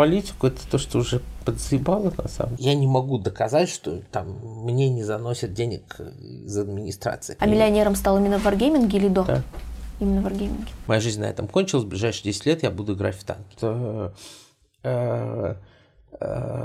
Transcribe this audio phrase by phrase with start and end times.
[0.00, 2.70] политику, это то, что уже подзаебало на самом деле.
[2.70, 4.28] Я не могу доказать, что там
[4.64, 7.36] мне не заносят денег из администрации.
[7.38, 9.24] А миллионером стал именно в варгейминге или до?
[9.24, 9.42] Да.
[10.00, 10.72] Именно в варгейминге.
[10.86, 11.84] Моя жизнь на этом кончилась.
[11.84, 13.44] В ближайшие 10 лет я буду играть в танки.
[13.58, 14.14] Это,
[14.84, 15.54] э,
[16.18, 16.60] э,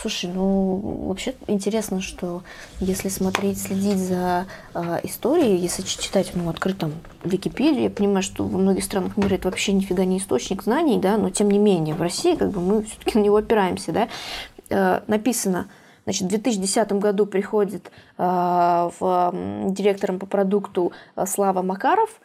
[0.00, 2.42] Слушай, ну вообще интересно, что
[2.78, 6.92] если смотреть, следить за э, историей, если читать ну, открытом
[7.24, 11.16] Википедию, я понимаю, что во многих странах мира это вообще нифига не источник знаний, да,
[11.16, 14.08] но тем не менее в России как бы мы все-таки на него опираемся, да.
[14.70, 15.68] Э, написано,
[16.04, 22.20] значит, в 2010 году приходит э, в, м, директором по продукту э, Слава Макаров,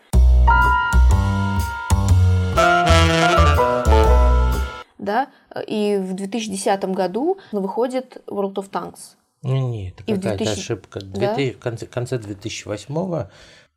[5.03, 5.27] да,
[5.67, 9.15] и в 2010 году выходит World of Tanks.
[9.41, 10.99] Не, не, это в какая-то 2000 ошибка.
[11.01, 11.35] Да?
[11.35, 13.27] 2000 в конце, конце 2008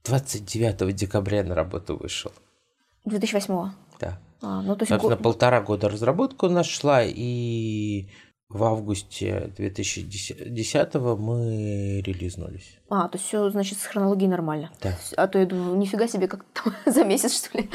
[0.05, 2.33] 29 декабря на работу вышел.
[3.05, 4.19] 2008 Да.
[4.43, 8.09] а, ну, то есть Собственно, полтора года разработка у нас шла, и
[8.49, 12.79] в августе 2010 мы релизнулись.
[12.89, 14.71] А, то есть все, значит, с хронологией нормально.
[14.83, 14.97] Да.
[15.17, 17.69] А то я думаю, нифига себе, как там за месяц, что ли,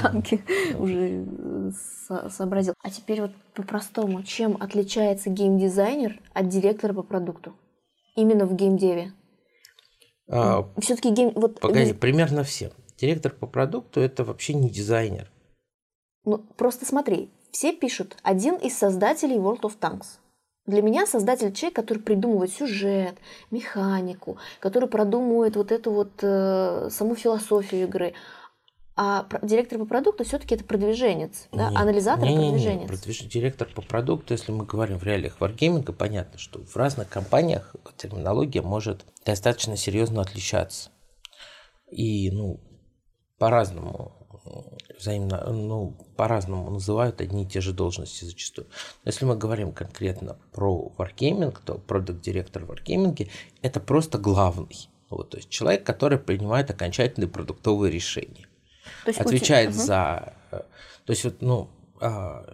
[0.00, 0.42] танки
[0.78, 1.70] уже э,
[2.08, 2.72] со- сообразил.
[2.82, 7.54] А теперь вот по-простому, чем отличается геймдизайнер от директора по продукту?
[8.16, 9.12] Именно в геймдеве.
[10.30, 11.32] А, Все-таки гейм...
[11.34, 12.70] Вот, Погоди, диз- примерно всем.
[12.98, 15.30] Директор по продукту это вообще не дизайнер.
[16.24, 20.18] ну, просто смотри, все пишут, один из создателей World of Tanks.
[20.66, 23.16] Для меня создатель человек, который придумывает сюжет,
[23.50, 28.12] механику, который продумывает вот эту вот э, саму философию игры.
[28.94, 31.70] А директор по продукту все-таки это продвиженец, да?
[31.70, 31.80] Нет.
[31.80, 32.90] анализатор Не-не-не, продвиженец.
[32.90, 37.74] продвиж- Директор по продукту, если мы говорим в реалиях варгейминга, понятно, что в разных компаниях
[37.96, 40.90] терминология может достаточно серьезно отличаться.
[41.90, 42.60] И, ну,
[43.38, 44.12] по-разному
[44.44, 44.64] м,
[44.98, 48.66] взаимно, ну, по-разному называют одни и те же должности зачастую.
[49.04, 53.28] Но если мы говорим конкретно про варгейминг, то продукт-директор в варгейминге–
[53.62, 54.88] это просто главный.
[55.08, 58.48] Вот, то есть человек, который принимает окончательные продуктовые решения
[59.04, 59.78] То есть отвечает Мгм.
[59.78, 60.34] за...
[60.50, 60.62] э,
[61.04, 61.68] То есть вот, ну,
[62.00, 62.44] а,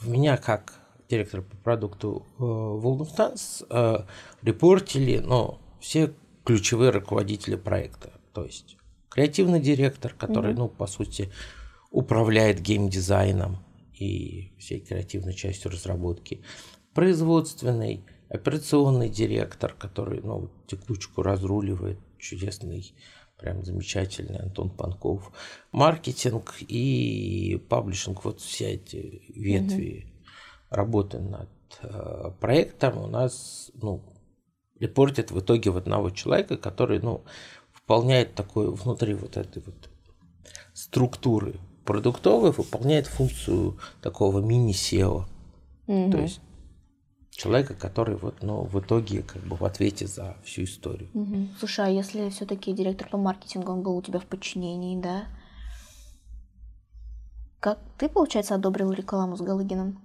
[0.00, 0.72] в меня как
[1.10, 4.04] директор по продукту э, of Tanks э,
[4.42, 6.14] репортили, ну, все
[6.44, 8.12] ключевые руководители проекта.
[8.32, 8.76] То есть
[9.10, 11.30] креативный директор, который, ну, по сути,
[11.90, 13.58] управляет геймдизайном
[13.98, 16.42] и всей креативной частью разработки.
[16.94, 22.94] Производственный, операционный директор, который, ну, текучку разруливает, чудесный
[23.38, 25.32] прям замечательный Антон Панков.
[25.72, 30.12] Маркетинг и паблишинг, вот все эти ветви
[30.68, 31.48] работы над
[31.82, 34.04] э, проектом у нас, ну,
[34.78, 37.24] репортит в итоге в одного человека, который, ну,
[37.74, 39.90] выполняет такой внутри вот этой вот
[40.74, 41.58] структуры
[41.90, 45.24] продуктовой, выполняет функцию такого мини-SEO.
[45.88, 46.12] Мгм.
[46.12, 46.40] То есть
[47.32, 51.08] человека, который вот, ну, в итоге как бы в ответе за всю историю.
[51.14, 51.48] Мгм.
[51.58, 55.24] Слушай, а если все-таки директор по маркетингу, он был у тебя в подчинении, да?
[57.58, 60.00] Как ты, получается, одобрил рекламу с Галыгиным?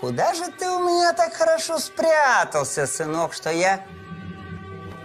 [0.00, 3.84] Куда же ты у меня так хорошо спрятался, сынок, что я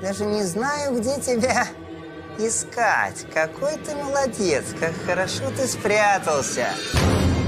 [0.02, 1.68] даже не знаю, где тебя
[2.38, 3.26] искать.
[3.34, 6.68] Какой ты молодец, как хорошо ты спрятался,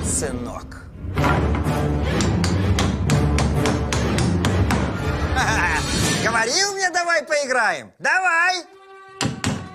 [0.03, 0.83] сынок.
[6.23, 7.93] Говорил мне, давай поиграем.
[7.99, 8.63] Давай.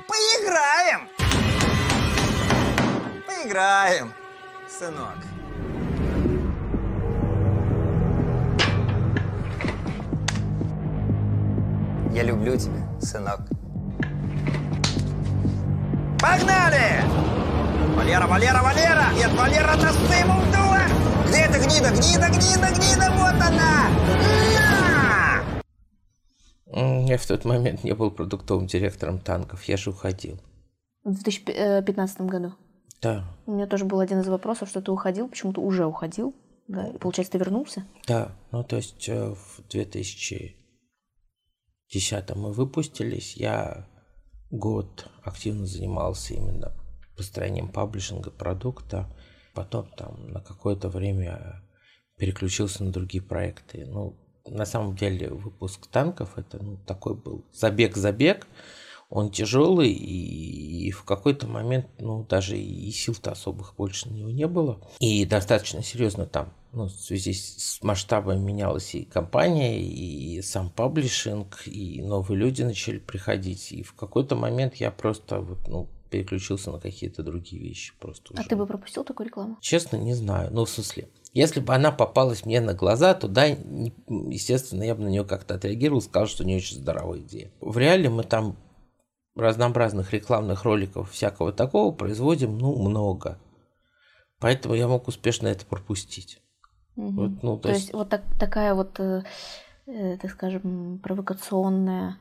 [0.06, 1.08] Поиграем.
[3.26, 4.12] Поиграем,
[4.68, 5.16] сынок.
[12.12, 13.51] Я люблю тебя, сынок.
[16.22, 17.02] Погнали!
[17.96, 19.12] Валера, Валера, Валера!
[19.16, 20.78] Нет, Валера, носы ему в дуло!
[21.28, 23.10] Где эта гнида, гнида, гнида, гнида?
[23.10, 23.90] Вот она!
[26.74, 27.08] На!
[27.08, 30.38] Я в тот момент не был продуктовым директором танков, я же уходил.
[31.02, 32.52] В 2015 году.
[33.02, 36.36] Да, У меня тоже был один из вопросов, что ты уходил, почему-то уже уходил.
[36.68, 37.84] Да, и получается, ты вернулся?
[38.06, 38.30] да.
[38.52, 40.54] Ну, то есть э, в 2010
[42.36, 43.88] мы выпустились, я
[44.52, 46.72] год активно занимался именно
[47.16, 49.08] построением паблишинга продукта.
[49.54, 51.62] Потом там на какое-то время
[52.16, 53.84] переключился на другие проекты.
[53.86, 54.16] Ну,
[54.46, 58.46] на самом деле выпуск танков это ну, такой был забег-забег.
[59.08, 64.30] Он тяжелый, и, и в какой-то момент, ну, даже и сил-то особых больше на него
[64.30, 64.80] не было.
[65.00, 71.66] И достаточно серьезно там ну, в связи с масштабом менялась и компания, и сам паблишинг,
[71.66, 73.72] и новые люди начали приходить.
[73.72, 77.92] И в какой-то момент я просто вот, ну, переключился на какие-то другие вещи.
[77.98, 78.48] Просто а уже.
[78.48, 79.58] ты бы пропустил такую рекламу?
[79.60, 80.50] Честно, не знаю.
[80.52, 85.02] Ну, в смысле, если бы она попалась мне на глаза, то да, естественно, я бы
[85.02, 87.50] на нее как-то отреагировал, сказал, что не очень здоровая идея.
[87.60, 88.56] В реале мы там
[89.34, 93.38] разнообразных рекламных роликов всякого такого производим, ну, много.
[94.38, 96.42] Поэтому я мог успешно это пропустить.
[96.96, 97.10] Угу.
[97.10, 97.80] Вот, ну, то, то есть...
[97.80, 99.22] есть вот так, такая вот, э,
[99.86, 102.18] э, так скажем, провокационная.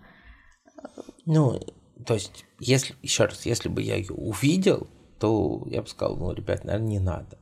[0.78, 0.88] Э,
[1.26, 1.60] ну,
[2.06, 4.88] то есть, если, еще раз, если бы я ее увидел,
[5.20, 7.38] то я бы сказал, ну, ребят, наверное, не надо.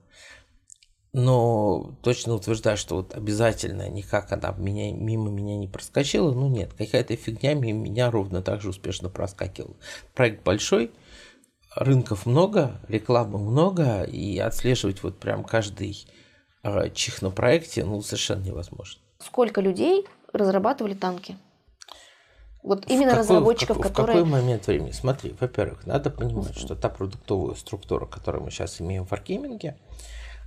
[1.12, 6.74] Но точно утверждаю, что вот обязательно никак она меня, мимо меня не проскочила, ну нет,
[6.74, 9.76] какая-то фигня мимо меня ровно так же успешно проскакивала.
[10.14, 10.92] Проект большой,
[11.76, 16.08] рынков много, рекламы много, и отслеживать вот прям каждый
[16.64, 19.02] э, чих на проекте, ну, совершенно невозможно.
[19.20, 21.38] Сколько людей разрабатывали танки?
[22.62, 24.18] Вот именно какой, разработчиков, в, которые...
[24.18, 24.92] В какой момент времени?
[24.92, 29.76] Смотри, во-первых, надо понимать, что та продуктовая структура, которую мы сейчас имеем в Wargaming,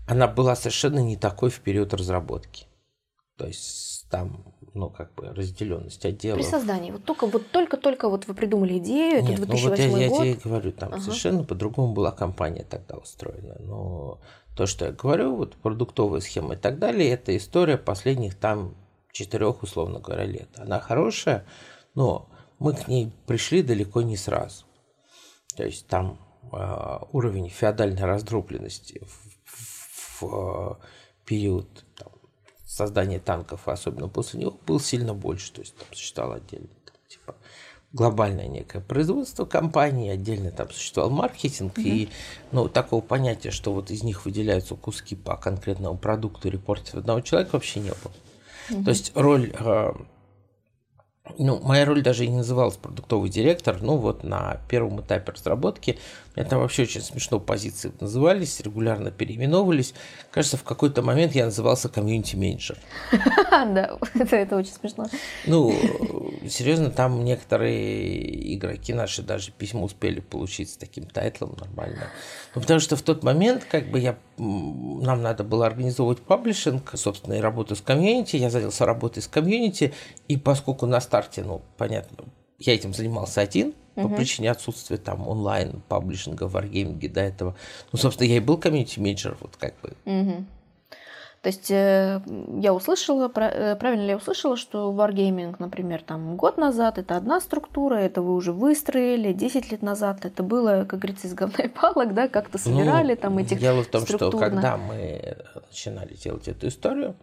[0.07, 2.67] она была совершенно не такой в период разработки.
[3.39, 4.45] То есть там,
[4.75, 6.39] ну, как бы разделенность отделов.
[6.39, 6.91] При создании.
[6.91, 10.25] Вот только вот только-только вот вы придумали идею, Нет, это 2008 ну вот я, год.
[10.25, 11.01] я тебе говорю, там ага.
[11.01, 13.57] совершенно по-другому была компания тогда устроена.
[13.61, 14.21] Но
[14.55, 18.75] то, что я говорю, вот продуктовая схема и так далее, это история последних там
[19.13, 20.51] четырех, условно говоря, лет.
[20.59, 21.47] Она хорошая,
[21.95, 24.67] но мы к ней пришли далеко не сразу.
[25.57, 26.19] То есть там
[26.53, 30.79] э, уровень феодальной раздробленности в, в, в
[31.25, 32.12] период там,
[32.73, 35.53] создания танков, особенно после него, был сильно больше.
[35.53, 37.35] То есть там существовало отдельно там, типа
[37.93, 41.83] глобальное некое производство компании, отдельно там существовал маркетинг, mm-hmm.
[41.83, 42.09] и
[42.51, 47.51] ну, такого понятия, что вот из них выделяются куски по конкретному продукту репортить одного человека
[47.53, 48.13] вообще не было.
[48.71, 48.85] Mm-hmm.
[48.85, 49.93] То есть роль э,
[51.39, 55.99] ну, моя роль даже и не называлась продуктовый директор, ну вот на первом этапе разработки
[56.37, 59.93] меня там вообще очень смешно позиции назывались, регулярно переименовывались.
[60.31, 62.79] Кажется, в какой-то момент я назывался комьюнити-менеджер.
[63.53, 63.97] Да,
[64.31, 65.07] это очень смешно.
[65.47, 65.73] Ну,
[66.49, 72.09] серьезно, там некоторые игроки наши даже письмо успели получить с таким тайтлом нормально.
[72.55, 77.35] Ну, потому что в тот момент, как бы я, нам надо было организовывать паблишинг, собственно,
[77.35, 78.37] и работу с комьюнити.
[78.37, 79.95] Я занялся работой с комьюнити,
[80.29, 82.25] и поскольку на старте, ну, понятно,
[82.59, 87.57] я этим занимался один, по причине отсутствия там онлайн паблишинга в Wargaming до этого.
[87.93, 89.95] Ну, собственно, я и был комьюнити-менеджер, вот как бы.
[90.05, 90.45] Угу.
[91.43, 92.23] То есть э,
[92.61, 97.41] я услышала, э, правильно ли я услышала, что Wargaming, например, там год назад это одна
[97.41, 101.69] структура, это вы уже выстроили, 10 лет назад это было, как говорится, из говна и
[101.69, 105.37] палок, да, как-то ну, собирали ну, там этих Дело в том, что когда мы
[105.69, 107.17] начинали делать эту историю,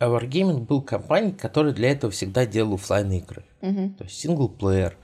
[0.00, 3.44] Wargaming был компанией, которая для этого всегда делала офлайн игры.
[3.62, 3.94] Угу.
[3.98, 4.96] То есть синглплеер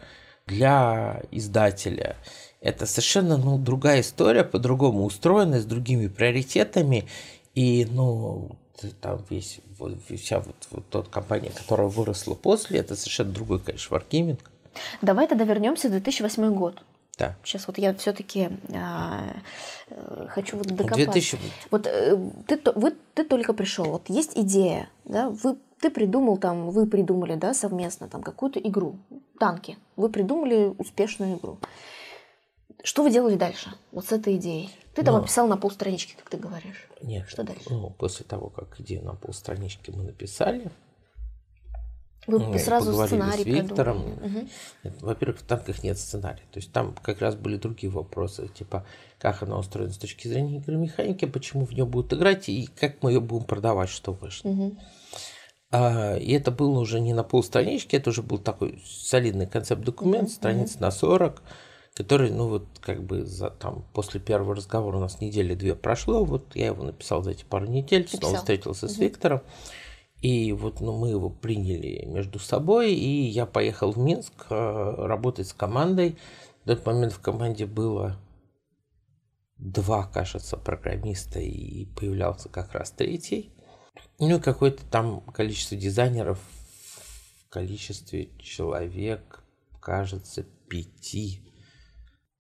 [0.47, 2.17] для издателя.
[2.61, 7.09] Это совершенно ну, другая история, по-другому устроена, с другими приоритетами.
[7.55, 8.53] И, ну,
[9.01, 13.97] там весь, вот, вся вот, вот тот компания, которая выросла после, это совершенно другой, конечно,
[13.97, 14.39] Wargaming.
[15.03, 16.83] Давай тогда вернемся в 2008 год.
[17.23, 17.37] Да.
[17.45, 19.37] Сейчас вот я все-таки а,
[19.91, 21.05] э, хочу вот докопать.
[21.05, 21.39] 2000...
[21.71, 26.71] Вот э, ты, вы, ты только пришел, вот есть идея, да, вы, ты придумал там,
[26.71, 28.97] вы придумали, да, совместно там какую-то игру,
[29.39, 31.59] танки, вы придумали успешную игру.
[32.83, 34.71] Что вы делали дальше вот с этой идеей?
[34.97, 35.21] Ты там Но...
[35.21, 36.89] описал на полстранички, как ты говоришь.
[37.03, 37.29] Нет.
[37.29, 37.63] Что дальше?
[37.71, 40.73] Ну, после того, как идею на полстранички мы написали,
[42.27, 44.05] вы ну, сразу сценарий с Виктором.
[44.05, 44.49] Угу.
[45.01, 46.43] Во-первых, в танках нет сценария.
[46.53, 48.87] То есть там как раз были другие вопросы, типа
[49.19, 53.03] как она устроена с точки зрения игры механики, почему в нее будут играть и как
[53.03, 54.49] мы ее будем продавать, что вышло.
[54.49, 54.77] Угу.
[55.73, 60.35] А, и это было уже не на полстранички, это уже был такой солидный концепт-документ, угу.
[60.35, 60.83] страниц угу.
[60.83, 61.43] на 40
[61.95, 66.25] который, ну вот, как бы за, там, после первого разговора у нас недели две прошло,
[66.25, 68.21] вот я его написал за эти пару недель, Написал.
[68.21, 69.43] снова встретился с Виктором,
[70.23, 75.49] и вот ну, мы его приняли между собой, и я поехал в Минск э, работать
[75.49, 76.17] с командой.
[76.65, 78.19] В тот момент в команде было
[79.59, 83.53] два, кажется, программиста, и появлялся как раз третий.
[84.19, 89.45] Ну и какое-то там количество дизайнеров в количестве человек,
[89.81, 91.53] кажется, пяти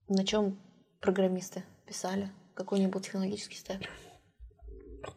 [0.08, 0.60] на чем
[1.00, 2.30] программисты писали?
[2.54, 3.80] Какой-нибудь технологический стек?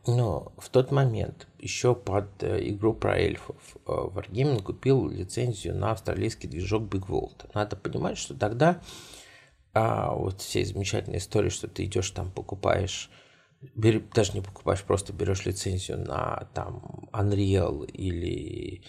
[0.08, 5.92] Но в тот момент еще под э, игру про эльфов э, Wargaming купил лицензию на
[5.92, 7.50] австралийский движок Big Vault.
[7.54, 8.82] Надо понимать, что тогда
[9.74, 13.10] а, вот все замечательные истории, что ты идешь там, покупаешь
[13.76, 18.84] бери, даже не покупаешь, просто берешь лицензию на там Unreal или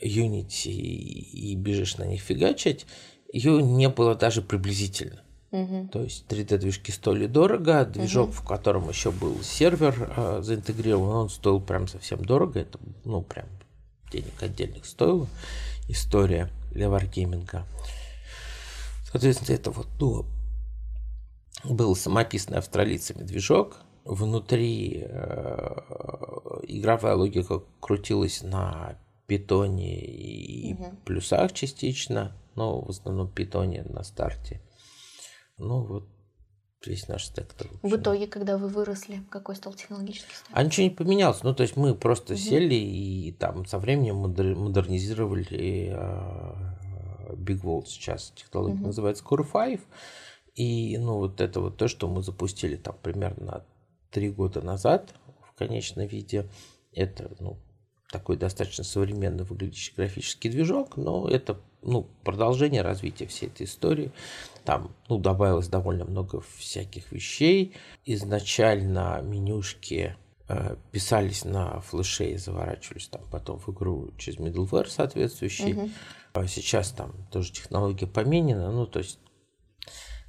[0.00, 2.86] Unity и бежишь на них фигачить,
[3.32, 5.22] ее не было даже приблизительно.
[5.50, 5.88] Мгм.
[5.88, 11.60] То есть 3D-движки стоили дорого, движок, в котором еще был сервер э, заинтегрирован, он стоил
[11.60, 13.46] прям совсем дорого, это ну прям
[14.12, 15.26] денег отдельных стоила
[15.88, 17.64] история для варгейминга.
[19.10, 20.26] Соответственно, это вот ну,
[21.64, 23.78] был самописный австралийцами движок.
[24.04, 25.76] Внутри э,
[26.64, 34.60] игровая логика крутилась на питоне и плюсах частично, но в основном питоне на старте.
[35.58, 36.08] Ну вот
[36.86, 37.54] весь наш стек.
[37.82, 40.48] В итоге, когда вы выросли, какой стал технологический стек?
[40.52, 41.42] А ничего не поменялось.
[41.42, 47.86] Ну, то есть мы просто сели и там со временем модер- модернизировали э, Big Vault
[47.86, 48.32] сейчас.
[48.36, 49.80] Технология называется Core 5.
[50.54, 53.64] И, ну, вот это вот то, что мы запустили там примерно
[54.10, 55.14] три года назад
[55.52, 56.48] в конечном виде.
[56.92, 57.58] Это, ну,
[58.10, 64.10] такой достаточно современно выглядящий графический движок, но это ну, продолжение развития всей этой истории.
[64.68, 67.74] Там ну, добавилось довольно много всяких вещей.
[68.04, 70.14] Изначально менюшки
[70.46, 75.90] э, писались на флеше и заворачивались там потом в игру через middleware соответствующий.
[76.34, 79.18] А сейчас там тоже технология поменена, ну то есть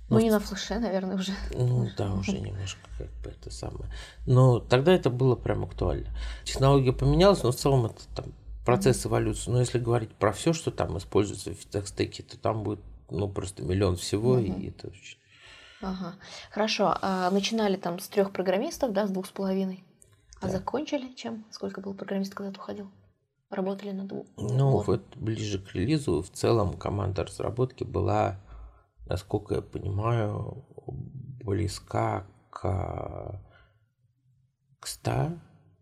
[0.08, 1.34] Ну, не на флеше, наверное, уже.
[1.53, 3.91] ну да, уже немножко как бы это самое.
[4.25, 6.17] Но тогда это было прям актуально.
[6.46, 8.27] Технология поменялась, но в целом это там
[8.65, 9.51] процесс эволюции.
[9.51, 12.79] Но если говорить про все, что там используется в текстеке, то там будет
[13.12, 15.18] ну просто миллион всего, и это очень...
[15.82, 16.16] Ага.
[16.51, 16.96] Хорошо.
[17.01, 19.84] А начинали там с трех программистов, да, с двух с половиной.
[20.42, 21.46] А закончили чем?
[21.51, 22.92] Сколько было программистов, когда ты уходил?
[23.50, 24.28] Работали на двух?
[24.38, 28.39] Ну, вот ближе к релизу в целом команда разработки была,
[29.08, 30.66] насколько я понимаю,
[31.44, 33.42] близка к,
[34.80, 35.32] к 100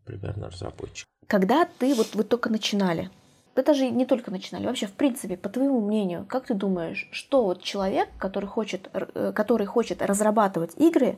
[0.06, 1.08] примерно разработчиков.
[1.28, 3.12] Когда ты, вот вы только начинали,
[3.58, 7.44] да даже не только начинали, вообще в принципе, по твоему мнению, как ты думаешь, что
[7.44, 11.18] вот человек, который хочет, э, который хочет разрабатывать игры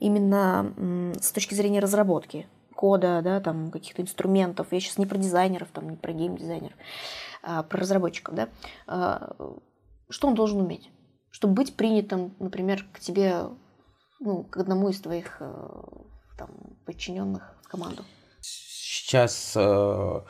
[0.00, 5.68] именно с точки зрения разработки кода, да, там каких-то инструментов, я сейчас не про дизайнеров,
[5.72, 6.76] там не про геймдизайнеров,
[7.44, 8.48] а про разработчиков, да,
[8.88, 9.36] а,
[10.08, 10.90] что он должен уметь,
[11.30, 13.44] чтобы быть принятым, например, к тебе,
[14.18, 15.78] ну, к одному из твоих э,
[16.36, 16.50] там,
[16.84, 18.02] подчиненных в команду?
[18.40, 20.20] Сейчас э,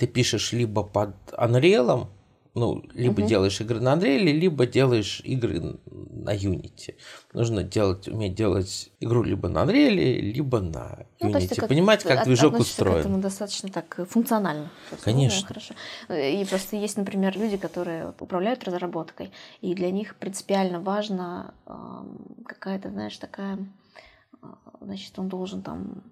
[0.00, 2.06] ты пишешь либо под Unreal,
[2.54, 5.76] ну, либо делаешь игры на Unreal, либо делаешь игры
[6.26, 6.94] на Unity.
[7.34, 9.90] Нужно делать, уметь делать игру либо на Unreal,
[10.36, 11.60] либо на Ну, то есть Unity.
[11.60, 13.00] как- Понимать, как от- движок относишься к устроен.
[13.00, 14.70] этому достаточно так э, функционально.
[14.90, 15.46] Есть, ну, Конечно.
[15.46, 15.74] хорошо.
[16.08, 19.30] И просто есть, например, люди, которые управляют разработкой,
[19.60, 21.52] и для них принципиально важно
[22.46, 23.58] какая-то, знаешь, такая,
[24.42, 24.46] э,
[24.80, 26.02] значит, он должен там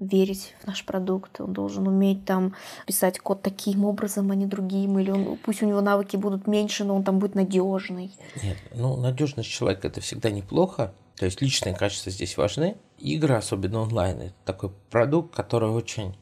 [0.00, 2.54] верить в наш продукт, он должен уметь там
[2.86, 6.84] писать код таким образом, а не другим, или он, пусть у него навыки будут меньше,
[6.84, 8.12] но он там будет надежный.
[8.42, 10.94] Нет, ну, надежность человека это всегда неплохо.
[11.16, 12.76] То есть личные качества здесь важны.
[12.98, 16.16] Игры, особенно онлайн, это такой продукт, который очень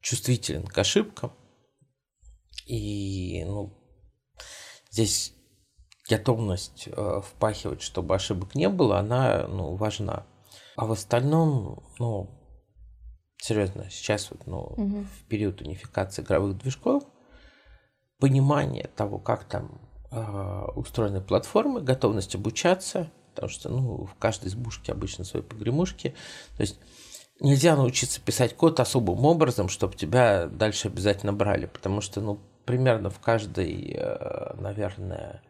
[0.00, 1.32] чувствителен к ошибкам.
[2.66, 3.76] И ну,
[4.90, 5.34] здесь
[6.08, 10.26] готовность э, впахивать, чтобы ошибок не было, она ну, важна.
[10.76, 12.33] А в остальном, ну,
[13.44, 17.04] серьезно, сейчас вот, ну, в период унификации игровых движков,
[18.18, 24.92] понимание того, как там э, устроены платформы, готовность обучаться, потому что ну, в каждой избушке
[24.92, 26.14] обычно свои погремушки.
[26.56, 26.78] То есть
[27.38, 33.10] нельзя научиться писать код особым образом, чтобы тебя дальше обязательно брали, потому что ну, примерно
[33.10, 35.42] в каждой, э, наверное,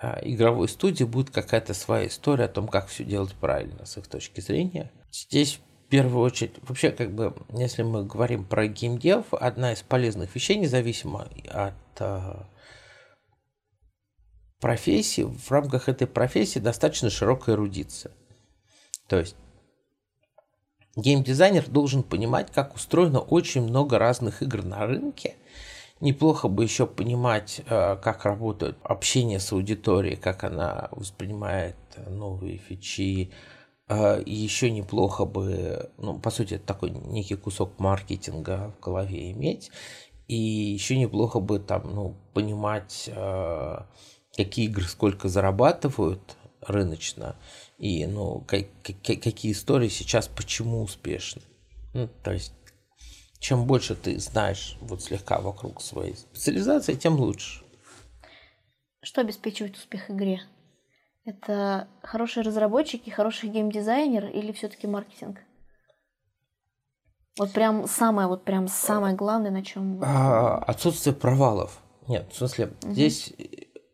[0.00, 4.06] э, игровой студии будет какая-то своя история о том, как все делать правильно с их
[4.06, 4.92] точки зрения.
[5.10, 5.58] Здесь
[5.94, 11.28] первую очередь, вообще, как бы, если мы говорим про геймдев, одна из полезных вещей, независимо
[11.48, 12.34] от э,
[14.60, 18.10] профессии, в рамках этой профессии достаточно широкая эрудиция.
[19.06, 19.36] То есть
[20.96, 25.36] геймдизайнер должен понимать, как устроено очень много разных игр на рынке.
[26.00, 31.76] Неплохо бы еще понимать, э, как работает общение с аудиторией, как она воспринимает
[32.08, 33.30] новые фичи.
[34.24, 39.70] И еще неплохо бы, ну, по сути, это такой некий кусок маркетинга в голове иметь.
[40.28, 43.76] И еще неплохо бы там, ну, понимать, э,
[44.36, 47.36] какие игры сколько зарабатывают рыночно,
[47.78, 51.42] и, ну, ка- ка- какие истории сейчас почему успешны.
[51.92, 52.54] Ну, то есть,
[53.38, 57.62] чем больше ты знаешь вот слегка вокруг своей специализации, тем лучше.
[59.02, 60.40] Что обеспечивает успех игре?
[61.24, 65.38] Это хорошие разработчики, хороший геймдизайнер или все-таки маркетинг?
[67.38, 70.00] Вот прям самое, вот прям самое главное, на чем.
[70.04, 71.80] А, отсутствие провалов.
[72.06, 72.92] Нет, в смысле, угу.
[72.92, 73.32] здесь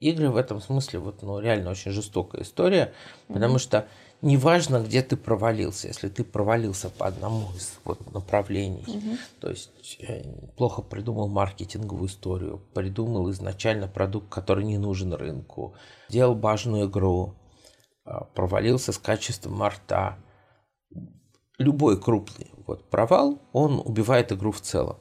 [0.00, 2.92] игры в этом смысле вот, ну, реально очень жестокая история,
[3.28, 3.34] угу.
[3.34, 3.86] потому что
[4.22, 9.16] неважно, где ты провалился, если ты провалился по одному из вот направлений, угу.
[9.40, 10.22] то есть э,
[10.56, 15.74] плохо придумал маркетинговую историю, придумал изначально продукт, который не нужен рынку,
[16.08, 17.34] делал важную игру,
[18.04, 20.18] а, провалился с качеством арта,
[21.58, 24.96] любой крупный вот провал, он убивает игру в целом.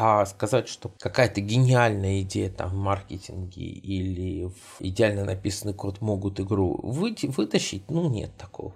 [0.00, 6.38] А сказать, что какая-то гениальная идея там в маркетинге или в идеально написанный код могут
[6.38, 8.72] игру выйти, вытащить, ну нет такого.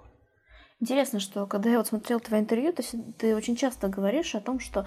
[0.81, 2.83] Интересно, что когда я вот смотрела твое интервью, ты,
[3.17, 4.85] ты очень часто говоришь о том, что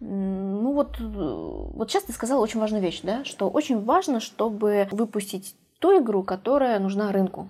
[0.00, 5.56] ну вот, вот сейчас ты сказала очень важную вещь, да, что очень важно, чтобы выпустить
[5.78, 7.48] ту игру, которая нужна рынку,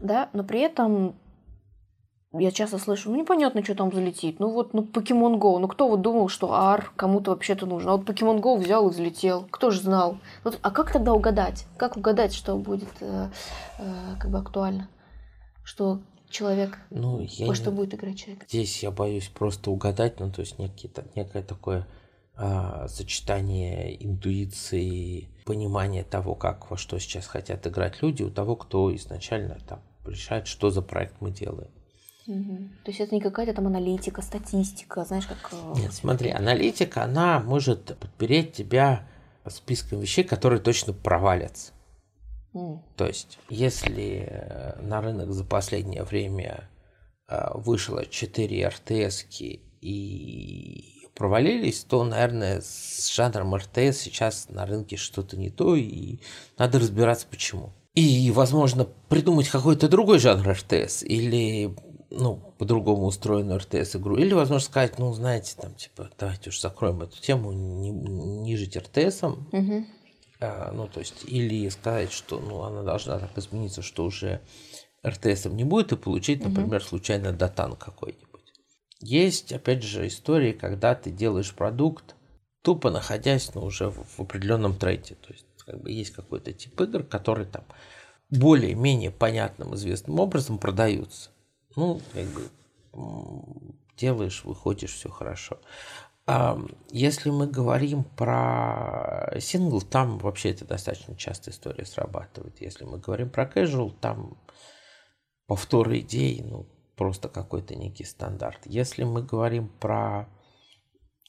[0.00, 1.16] да, но при этом
[2.32, 4.40] я часто слышу, ну непонятно, что там залетит.
[4.40, 7.92] Ну вот, ну Pokemon Go, ну кто вот думал, что AR кому-то вообще-то нужно?
[7.92, 9.46] А вот Pokemon Go взял и взлетел.
[9.50, 10.18] Кто же знал?
[10.44, 11.66] Вот, а как тогда угадать?
[11.76, 13.30] Как угадать, что будет э,
[13.78, 14.88] э, как бы актуально?
[15.62, 18.44] Что человек, ну, я во что будет играть человек?
[18.48, 21.86] Здесь я боюсь просто угадать, ну то есть некие, некое такое
[22.36, 28.94] э, сочетание интуиции, понимания того, как во что сейчас хотят играть люди, у того, кто
[28.94, 31.70] изначально там решает, что за проект мы делаем.
[32.26, 32.58] Угу.
[32.84, 35.52] То есть это не какая-то там аналитика, статистика, знаешь, как...
[35.52, 39.06] Э, Нет, смотри, аналитика, она может подпереть тебя
[39.48, 41.72] списком вещей, которые точно провалятся.
[42.52, 42.78] Mm.
[42.96, 46.68] То есть, если э, на рынок за последнее время
[47.28, 49.26] э, вышло 4 РТС
[49.80, 56.18] и провалились, то, наверное, с жанром РТС сейчас на рынке что-то не то, и
[56.58, 57.72] надо разбираться почему.
[57.94, 61.74] И, возможно, придумать какой-то другой жанр РТС или
[62.18, 64.16] ну, по-другому устроенную РТС-игру.
[64.16, 68.76] Или, возможно, сказать, ну, знаете, там, типа, давайте уж закроем эту тему, не, не жить
[68.76, 69.48] РТСом.
[69.52, 69.86] Угу.
[70.40, 74.40] А, ну, то есть, или сказать, что, ну, она должна так измениться, что уже
[75.06, 76.88] РТСом не будет, и получить, например, угу.
[76.88, 78.26] случайно датан какой-нибудь.
[79.00, 82.16] Есть, опять же, истории, когда ты делаешь продукт,
[82.62, 85.14] тупо находясь, ну, уже в, в определенном тренде.
[85.14, 87.64] То есть, как бы есть какой-то тип игр, которые там
[88.30, 91.30] более-менее понятным, известным образом продаются
[91.76, 95.58] ну, как бы делаешь, выходишь, все хорошо.
[96.26, 96.58] А
[96.90, 102.60] если мы говорим про сингл, там вообще это достаточно часто история срабатывает.
[102.60, 104.36] Если мы говорим про casual, там
[105.46, 108.58] повтор идей, ну, просто какой-то некий стандарт.
[108.64, 110.28] Если мы говорим про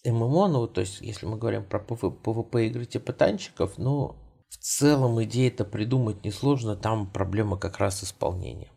[0.03, 4.15] ММО, ну, то есть, если мы говорим про PvP игры типа танчиков, ну,
[4.49, 8.71] в целом идея это придумать несложно, там проблема как раз исполнения.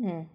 [0.00, 0.28] Mm.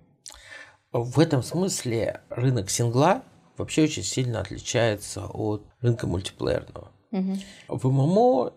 [0.93, 3.23] В этом смысле рынок сингла
[3.57, 6.91] вообще очень сильно отличается от рынка мультиплеерного.
[7.11, 7.37] Угу.
[7.67, 8.53] В ММО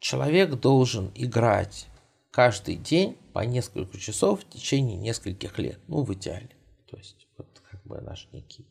[0.00, 1.86] человек должен играть
[2.32, 6.50] каждый день по несколько часов в течение нескольких лет, ну, в идеале.
[6.90, 8.66] То есть, вот как бы наш некий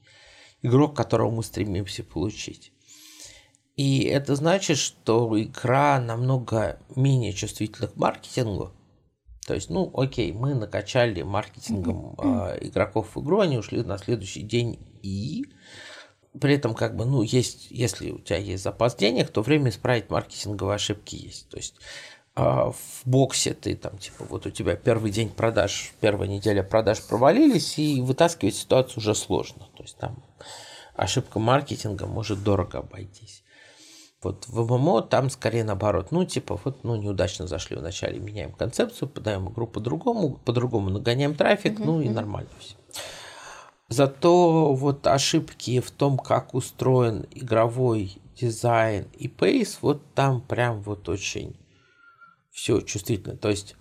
[0.62, 2.74] игрок, которого мы стремимся получить.
[3.78, 8.74] И это значит, что игра намного менее чувствительна к маркетингу,
[9.46, 14.42] то есть, ну, окей, мы накачали маркетингом э, игроков в игру, они ушли на следующий
[14.42, 15.46] день и
[16.40, 20.10] при этом, как бы, ну, есть, если у тебя есть запас денег, то время исправить
[20.10, 21.48] маркетинговые ошибки есть.
[21.50, 21.76] То есть
[22.36, 27.02] э, в боксе ты там, типа, вот у тебя первый день продаж, первая неделя продаж
[27.02, 29.68] провалились, и вытаскивать ситуацию уже сложно.
[29.78, 30.24] То есть там
[30.96, 33.44] ошибка маркетинга может дорого обойтись.
[34.26, 36.08] Вот в ММО там скорее наоборот.
[36.10, 41.78] Ну, типа, вот, ну, неудачно зашли вначале, меняем концепцию, подаем игру по-другому, по-другому нагоняем трафик,
[41.78, 42.76] ну и нормально все.
[43.88, 51.08] Зато вот ошибки в том, как устроен игровой дизайн и пейс, вот там прям вот
[51.08, 51.56] очень
[52.52, 53.38] все чувствительно.
[53.38, 53.76] То есть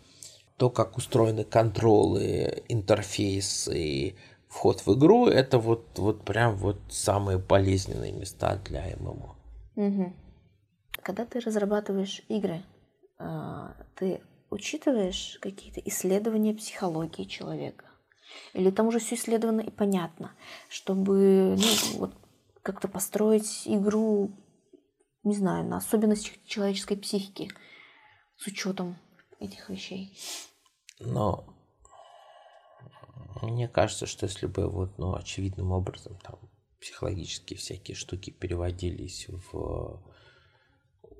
[0.58, 4.14] то, как устроены контролы, интерфейсы,
[4.46, 9.36] вход в игру, это вот, вот прям вот самые болезненные места для ММО.
[9.76, 10.12] Угу.
[11.04, 12.62] Когда ты разрабатываешь игры,
[13.18, 17.84] а, ты учитываешь какие-то исследования психологии человека?
[18.54, 20.34] Или там уже все исследовано и понятно,
[20.70, 22.14] чтобы ну, вот,
[22.62, 24.30] как-то построить игру,
[25.24, 27.50] не знаю, на особенностях человеческой психики
[28.38, 28.96] с учетом
[29.40, 30.16] этих вещей?
[31.00, 31.44] Но
[33.42, 36.38] мне кажется, что если бы вот, ну, очевидным образом там
[36.80, 40.13] психологические всякие штуки переводились в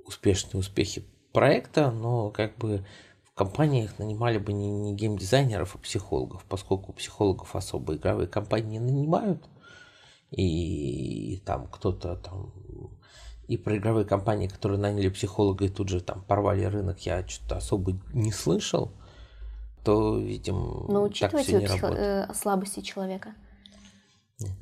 [0.07, 2.85] успешные успехи проекта, но как бы
[3.23, 9.43] в компаниях нанимали бы не, не геймдизайнеров, а психологов, поскольку психологов особо игровые компании нанимают,
[10.31, 12.53] и, и там кто-то там
[13.47, 17.57] и про игровые компании, которые наняли психолога и тут же там порвали рынок, я что-то
[17.59, 18.91] особо не слышал,
[19.85, 22.31] то, видимо, Но так все не психо- работает.
[22.31, 23.35] э, слабости человека.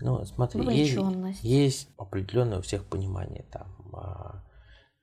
[0.01, 0.99] Ну, смотри, есть,
[1.43, 4.43] есть определенное у всех понимание там а,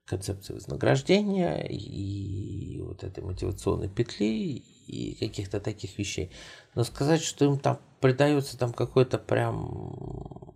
[0.09, 6.31] концепции вознаграждения и вот этой мотивационной петли и каких-то таких вещей.
[6.73, 10.55] Но сказать, что им там придается там какое-то прям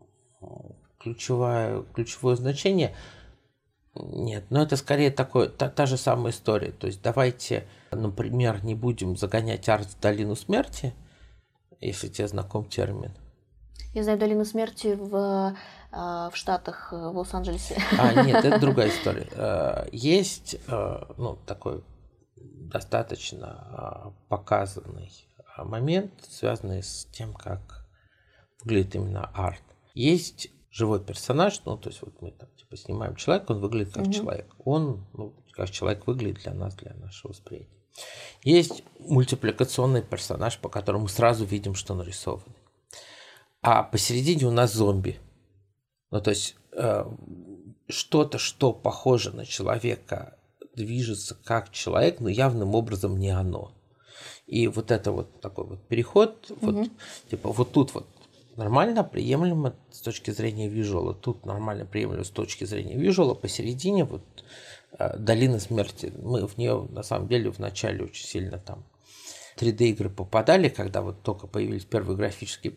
[0.99, 2.95] ключевое, ключевое значение,
[3.95, 6.71] нет, но это скорее такое, та, та же самая история.
[6.71, 10.93] То есть давайте, например, не будем загонять арт в долину смерти,
[11.79, 13.11] если тебе знаком термин.
[13.93, 15.55] Я знаю долину смерти в,
[15.93, 17.77] в Штатах, э, в Лос-Анджелесе.
[17.97, 19.27] А, нет, это другая история.
[19.31, 21.83] Э, Есть, э, ну, такой
[22.35, 25.11] достаточно а, показанный
[25.55, 27.85] а, момент, связанный с тем, как
[28.63, 29.61] выглядит именно арт.
[29.93, 34.05] Есть живой персонаж, ну, то есть вот мы там, типа, снимаем человека, он выглядит как
[34.05, 34.11] Мгм.
[34.11, 34.55] человек.
[34.65, 37.69] Он, ну, как человек выглядит для нас, для нашего восприятия.
[38.41, 42.55] Есть мультипликационный персонаж, по которому сразу видим, что нарисован.
[43.61, 45.19] А посередине у нас зомби.
[46.13, 47.05] Ну, то есть э,
[47.89, 50.37] что-то, что похоже на человека,
[50.75, 53.71] движется как человек, но явным образом не оно.
[54.45, 56.87] И вот это вот такой вот переход, вот,
[57.31, 58.05] типа вот тут вот
[58.57, 64.21] нормально, приемлемо с точки зрения визуала, тут нормально приемлемо с точки зрения визуала, посередине вот
[64.99, 66.13] э, долина смерти.
[66.21, 68.85] Мы в нее на самом деле в начале очень сильно там
[69.57, 72.75] 3D игры попадали, когда вот только появились первые графические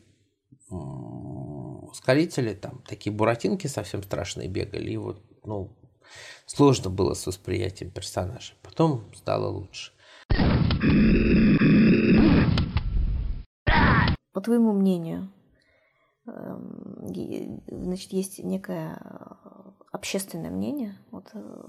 [1.96, 5.70] м, ускорители, там такие буратинки совсем страшные бегали, и вот, ну,
[6.46, 8.54] сложно было с восприятием персонажа.
[8.62, 9.92] Потом стало лучше.
[14.32, 15.32] По твоему мнению,
[16.26, 17.14] эм,
[17.68, 21.68] значит, есть некое э, общественное мнение, вот, э,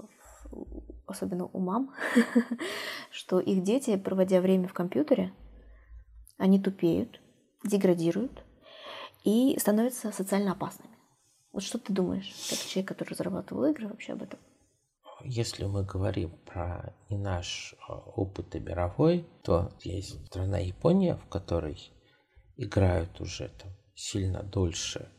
[1.06, 1.94] особенно у мам,
[3.10, 5.32] что их дети, проводя время в компьютере,
[6.36, 7.20] они тупеют,
[7.64, 8.44] деградируют
[9.24, 10.96] и становятся социально опасными.
[11.52, 14.38] Вот что ты думаешь, как человек, который разрабатывал игры, вообще об этом?
[15.24, 21.26] Если мы говорим про не наш а, опыт и мировой, то есть страна Япония, в
[21.28, 21.90] которой
[22.56, 25.10] играют уже там сильно дольше,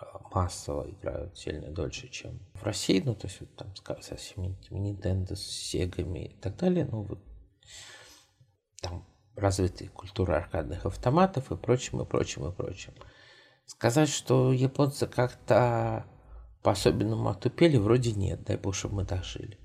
[0.00, 4.58] а, массово играют сильно дольше, чем в России, ну, то есть вот там со всеми
[4.58, 7.20] этими Nintendo, с Сегами и так далее, ну, вот
[8.80, 9.06] там
[9.36, 12.94] развиты культура аркадных автоматов и прочим, и прочим, и прочим.
[13.66, 16.06] Сказать, что японцы как-то
[16.62, 19.58] по-особенному отупели, вроде нет, дай бог, чтобы мы так жили.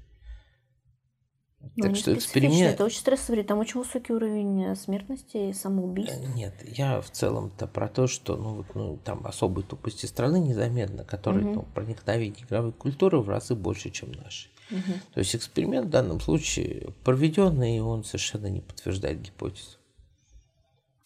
[1.75, 2.73] Ну, так что эксперимент...
[2.73, 6.17] Это очень стрессовый, там очень высокий уровень э, смертности и самоубийств.
[6.19, 10.39] Э, Нет, я в целом-то про то, что ну, вот, ну, там особой тупости страны
[10.39, 11.53] незаметно, которой Мгм.
[11.53, 14.49] ну, проникновение игровой культуры в разы больше, чем наши.
[14.71, 14.93] Мгм.
[15.13, 19.77] То есть эксперимент в данном случае проведенный, и он совершенно не подтверждает гипотезу.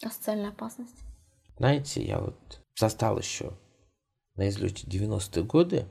[0.02, 0.96] А социальная опасность?
[1.58, 3.52] Знаете, я вот застал еще
[4.36, 5.86] на излете 90-е годы,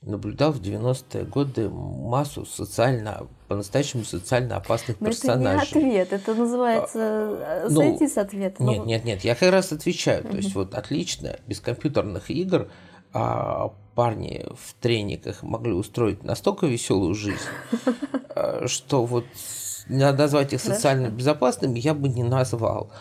[0.00, 5.78] наблюдал в 90-е годы массу социально, по-настоящему социально опасных Но это не персонажей.
[5.78, 8.62] ответ, это называется э, ну, сойти с ответа.
[8.62, 10.24] Нет, Ну, нет, нет, я как раз отвечаю.
[10.24, 12.68] То есть вот отлично, без компьютерных игр
[13.12, 17.38] а, парни в трениках могли устроить настолько веселую жизнь,
[18.34, 19.24] а, что вот
[19.88, 22.92] назвать их социально безопасными я бы не назвал.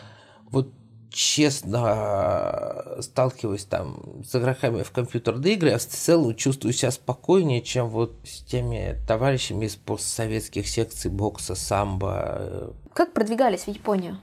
[0.50, 0.72] Вот
[1.10, 7.90] честно, сталкиваясь там с игроками в компьютерные игры, я в целом чувствую себя спокойнее, чем
[7.90, 14.20] вот с теми товарищами из постсоветских секций бокса, самбо, Как продвигались в Японию?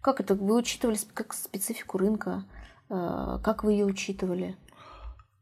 [0.00, 0.34] Как это?
[0.34, 2.44] Вы учитывали как специфику рынка?
[2.88, 4.56] Э, Как вы ее учитывали?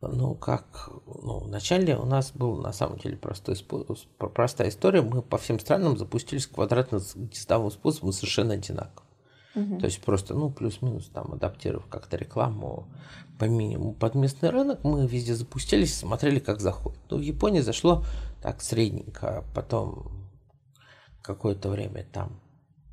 [0.00, 3.56] Ну, как, ну, вначале у нас был на самом деле простой,
[4.18, 5.02] простая история.
[5.02, 9.03] Мы по всем странам запустились квадратно-дистовым способом совершенно одинаково.
[9.54, 9.78] Мгм.
[9.78, 12.88] То есть просто, ну, плюс-минус там адаптировав как-то рекламу
[13.38, 17.00] по минимуму под местный рынок, мы везде запустились смотрели, как заходит.
[17.10, 18.04] Ну, в Японии зашло
[18.42, 20.30] так средненько, а потом
[21.22, 22.40] какое-то время там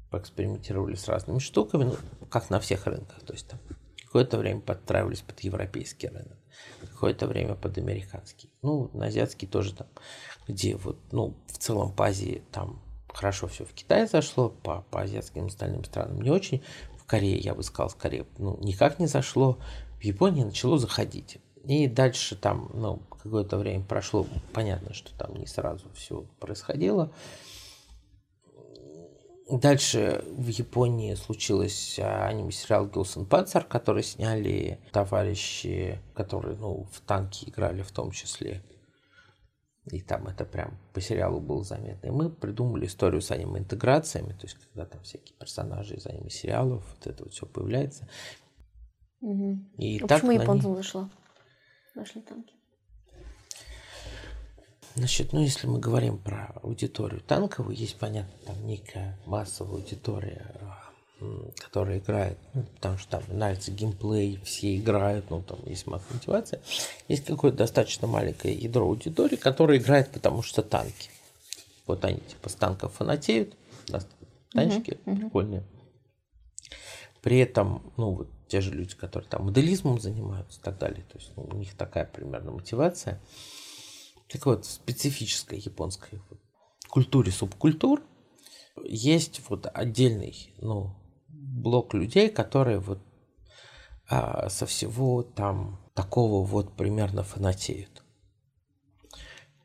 [0.10, 1.96] поэкспериментировали с разными штуками, ну,
[2.30, 3.22] как на всех рынках.
[3.24, 3.60] То есть там
[4.06, 6.38] какое-то время подстраивались под европейский рынок,
[6.82, 8.50] какое-то время под американский.
[8.62, 9.88] Ну, на азиатский тоже там,
[10.48, 12.82] где вот, ну, в целом по Азии там
[13.14, 16.64] хорошо все в Китае зашло, по, по азиатским остальным странам не очень.
[16.98, 19.58] В Корее, я бы сказал, скорее, ну, никак не зашло.
[20.00, 21.40] В Японии начало заходить.
[21.66, 27.12] И дальше там, ну, какое-то время прошло, понятно, что там не сразу все происходило.
[29.50, 37.50] Дальше в Японии случилось а, аниме-сериал Гилсон Панцер, который сняли товарищи, которые ну, в танки
[37.50, 38.64] играли в том числе.
[39.90, 42.08] И там это прям по сериалу было заметно.
[42.08, 47.08] И мы придумали историю с аниме-интеграциями, то есть когда там всякие персонажи из аниме-сериалов, вот
[47.08, 48.08] это вот все появляется.
[49.22, 49.60] Угу.
[49.78, 50.84] И а так почему японцам они...
[50.84, 51.10] зашло?
[51.96, 52.54] Зашли танки.
[54.96, 60.54] Значит, ну если мы говорим про аудиторию танковую, есть, понятно, там некая массовая аудитория,
[61.58, 66.62] которая играет, ну, потому что там нравится геймплей, все играют, ну, там есть мотивация.
[67.08, 71.10] Есть какое-то достаточно маленькое ядро аудитории, которое играет, потому что танки.
[71.88, 73.56] Вот они типа с танков фанатеют,
[74.52, 75.20] танчики uh-huh.
[75.20, 75.64] прикольные.
[77.22, 81.18] При этом, ну, вот те же люди, которые там моделизмом занимаются и так далее, то
[81.18, 83.22] есть ну, у них такая примерно мотивация–
[84.32, 86.22] так вот, в специфической японской
[86.88, 88.02] культуре субкультур
[88.82, 90.96] есть вот отдельный ну,
[91.52, 93.00] блок людей, которые вот
[94.10, 98.04] а, со всего там такого вот примерно фанатеют.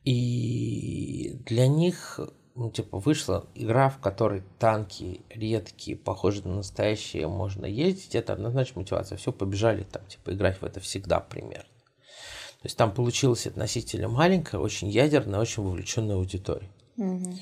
[0.04, 2.20] И для них,
[2.54, 8.82] ну, типа, вышла игра, в которой танки редкие, похожие на настоящие, можно ездить, это однозначно
[8.82, 9.18] мотивация.
[9.18, 11.64] Все, побежали там, типа, играть в это всегда примерно.
[12.62, 16.70] То есть там получилась относительно маленькая, очень ядерная, очень вовлеченная аудитория.
[16.96, 17.34] Угу.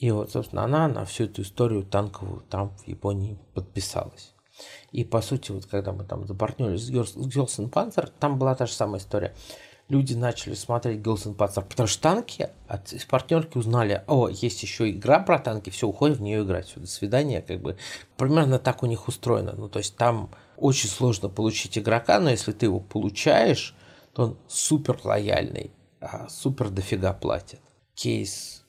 [0.00, 4.32] И вот, собственно, она на всю эту историю танковую там в Японии подписалась.
[4.92, 8.72] И по сути, вот когда мы там запартнерились с Гелсен Панцер, там была та же
[8.72, 9.34] самая история.
[9.90, 14.90] Люди начали смотреть Гелсен Панцер, потому что танки от из партнерки узнали, о, есть еще
[14.90, 17.76] игра про танки, все, уходим в нее играть, все, до свидания, как бы.
[18.16, 19.52] Примерно так у них устроено.
[19.54, 23.74] Ну, то есть там очень сложно получить игрока, но если ты его получаешь,
[24.14, 27.60] то он супер лояльный, а супер дофига платит.
[27.94, 28.59] Кейс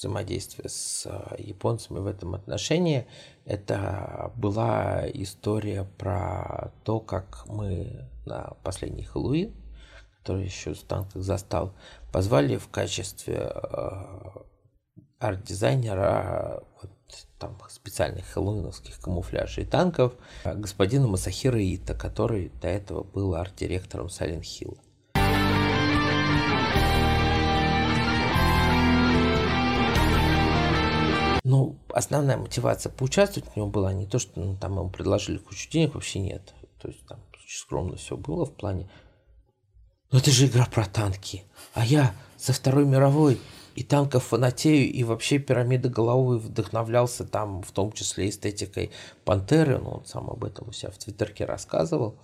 [0.00, 3.06] взаимодействия с а, японцами в этом отношении
[3.44, 9.54] это была история про то, как мы на последний Хэллоуин,
[10.18, 11.74] который еще Станках застал,
[12.12, 14.42] позвали в качестве а,
[15.18, 16.90] арт-дизайнера вот,
[17.38, 24.78] там, специальных хэллоуиновских камуфляжей танков господина Масахира Ита, который до этого был арт-директором Silent Hill.
[31.50, 35.68] Ну, основная мотивация поучаствовать в нем была не то, что ну, там ему предложили кучу
[35.68, 36.54] денег, вообще нет.
[36.80, 38.88] То есть там очень скромно все было в плане.
[40.12, 41.42] Но это же игра про танки.
[41.74, 43.40] А я со Второй мировой
[43.74, 48.92] и танков фанатею, и вообще пирамида головой вдохновлялся там, в том числе эстетикой
[49.24, 52.16] Пантеры, ну, он сам об этом у себя в Твиттерке рассказывал,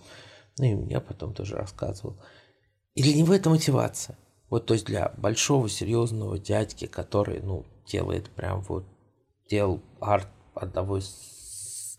[0.57, 2.15] ну, и мне потом тоже рассказывал.
[2.95, 4.17] И для него это мотивация.
[4.49, 8.85] Вот, то есть для большого, серьезного дядьки, который, ну, делает прям вот
[9.49, 11.97] делал арт одного из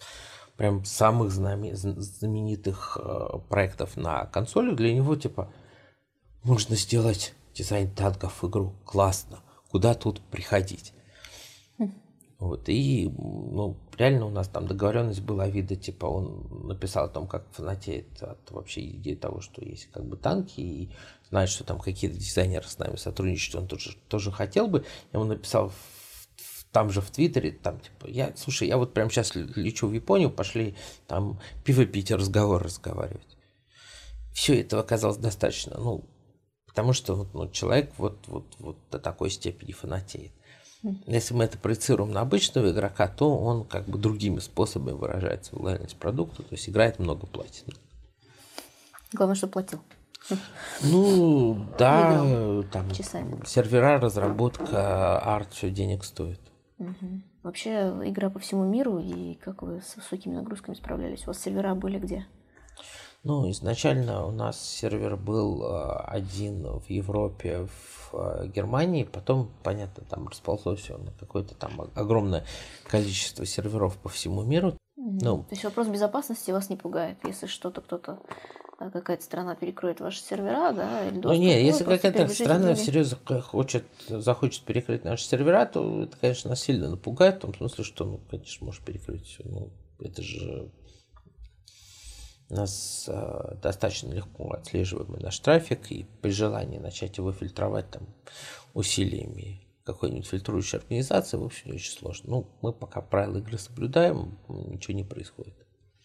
[0.57, 4.75] прям самых знаменитых э, проектов на консоли.
[4.75, 5.53] Для него, типа,
[6.43, 8.75] можно сделать дизайн танков в игру.
[8.85, 9.39] Классно.
[9.71, 10.93] Куда тут приходить?
[12.39, 17.27] Вот, и, ну, реально у нас там договоренность была вида, типа, он написал о том,
[17.27, 20.93] как фанатеет от вообще идеи того, что есть как бы танки, и
[21.31, 24.85] знает, что там какие-то дизайнеры с нами сотрудничают, он тоже, тоже хотел бы.
[25.13, 25.73] Я ему написал
[26.73, 30.31] там же в Твиттере, там, типа, я, слушай, я вот прямо сейчас лечу в Японию,
[30.31, 30.77] пошли
[31.07, 33.37] там пиво пить разговор разговаривать.
[34.33, 36.05] Все этого оказалось достаточно, ну,
[36.67, 40.33] потому что ну, человек вот, вот, вот до такой степени фанатеет.
[41.07, 45.65] Если мы это проецируем на обычного игрока, то он как бы другими способами выражает свою
[45.65, 47.65] лояльность продукту, то есть играет много, платит.
[49.13, 49.81] Главное, что платил.
[50.83, 53.45] Ну, да, там Часами.
[53.47, 56.41] сервера, разработка, арт, все денег стоит.
[56.79, 57.23] Угу.
[57.43, 57.71] Вообще
[58.05, 61.25] игра по всему миру, и как вы с высокими нагрузками справлялись?
[61.25, 62.27] У вас сервера были где?
[63.25, 70.05] Ну, изначально у нас сервер был э, один в Европе, в э, Германии, потом, понятно,
[70.09, 72.45] там расползлось все на какое-то там огромное
[72.87, 74.69] количество серверов по всему миру.
[74.97, 75.19] Mm-hmm.
[75.21, 80.01] Ну, То есть вопрос безопасности вас не пугает, если что-то кто-то а какая-то страна перекроет
[80.01, 85.67] ваши сервера, да, или Ну нет, если какая-то страна всерьез хочет, захочет перекрыть наши сервера,
[85.67, 89.43] то это, конечно, нас сильно напугает, в том смысле, что, ну, конечно, можешь перекрыть все.
[89.45, 90.71] Ну, это же
[92.51, 98.07] нас э, достаточно легко отслеживаемый наш трафик, и при желании начать его фильтровать там
[98.75, 102.31] усилиями какой-нибудь фильтрующей организации, в общем, не очень сложно.
[102.31, 105.55] Ну, мы пока правила игры соблюдаем, ничего не происходит.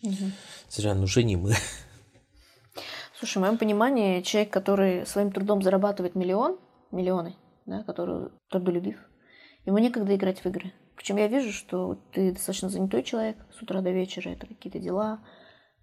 [0.02, 0.32] Угу.
[0.70, 1.54] Совершенно уже не мы.
[3.24, 6.60] Слушай, в моем понимании, человек, который своим трудом зарабатывает миллион,
[6.92, 8.98] миллионы, да, который трудолюбив,
[9.66, 10.74] ему некогда играть в игры.
[10.98, 15.24] Причем я вижу, что ты достаточно занятой человек с утра до вечера, это какие-то дела,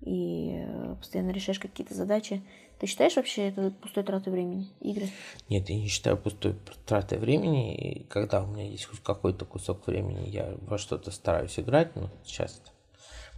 [0.01, 2.43] и э, постоянно решаешь какие-то задачи.
[2.79, 5.09] Ты считаешь вообще это пустой тратой времени, игры?
[5.49, 7.75] Нет, я не считаю пустой тратой времени.
[7.75, 12.11] И когда у меня есть хоть какой-то кусок времени, я во что-то стараюсь играть, но
[12.23, 12.61] сейчас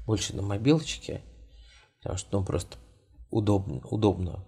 [0.09, 1.23] больше на мобилочке,
[2.01, 2.79] потому что ну, просто
[3.33, 4.45] удобно, удобно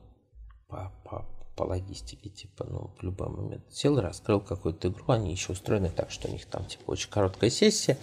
[0.69, 1.25] по, по,
[1.57, 6.11] по логистике, типа, ну, в любой момент сел, раскрыл какую-то игру, они еще устроены так,
[6.11, 7.99] что у них там, типа, очень короткая сессия,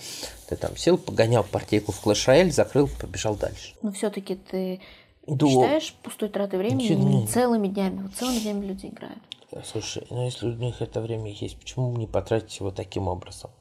[0.50, 3.76] ты там сел, погонял партийку в Clash Royale, закрыл, побежал дальше.
[3.82, 4.82] Но все-таки ты
[5.28, 5.48] Да.
[5.48, 8.02] считаешь пустой тратой времени Ничего не- целыми днями?
[8.04, 9.20] Вот целыми днями люди играют.
[9.66, 13.52] Слушай, ну если у них это время есть, почему не потратить его таким образом?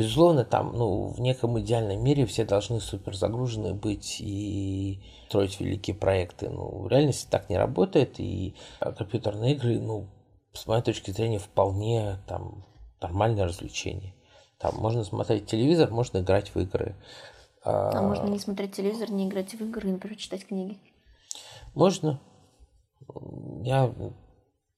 [0.00, 5.94] Безусловно, там, ну, в неком идеальном мире все должны супер загружены быть и строить великие
[5.94, 6.48] проекты.
[6.48, 10.06] Ну, в реальности так не работает, и а, компьютерные игры, ну,
[10.54, 12.64] с моей точки зрения, вполне там
[13.02, 14.14] нормальное развлечение.
[14.56, 16.96] Там можно смотреть телевизор, можно играть в игры.
[17.62, 20.78] А можно не смотреть телевизор, не играть в игры, например, читать книги.
[21.74, 22.18] Можно.
[23.64, 24.14] Я в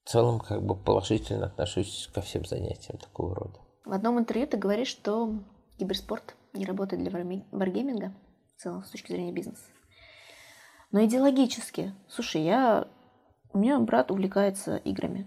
[0.04, 3.61] целом как бы положительно отношусь ко всем занятиям такого рода.
[3.84, 5.34] В одном интервью ты говоришь, что
[5.78, 8.12] киберспорт не работает для варгейминга
[8.56, 9.64] в целом с точки зрения бизнеса.
[10.92, 12.86] Но идеологически, слушай, я
[13.52, 15.26] у меня брат увлекается играми.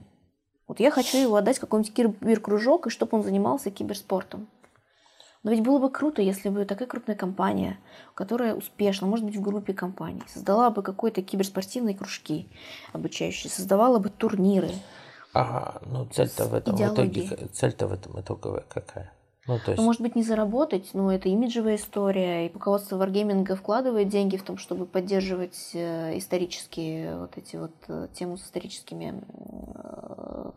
[0.68, 4.48] Вот я хочу его отдать какой-нибудь киберкружок, и чтобы он занимался киберспортом.
[5.44, 7.78] Но ведь было бы круто, если бы такая крупная компания,
[8.16, 12.48] которая успешно, может быть, в группе компаний, создала бы какой-то киберспортивные кружки
[12.94, 14.72] обучающие, создавала бы турниры,
[15.36, 19.12] А, ну цель-то в этом в итоге, цель-то в этом итоговая какая?
[19.48, 22.48] Ну, то есть, Ну, может быть, не заработать, но это имиджевая история.
[22.48, 28.08] И руководство Wargaming вкладывает деньги в том, чтобы поддерживать э, исторические вот эти вот э,
[28.14, 29.22] тему с историческими
[29.76, 30.52] э,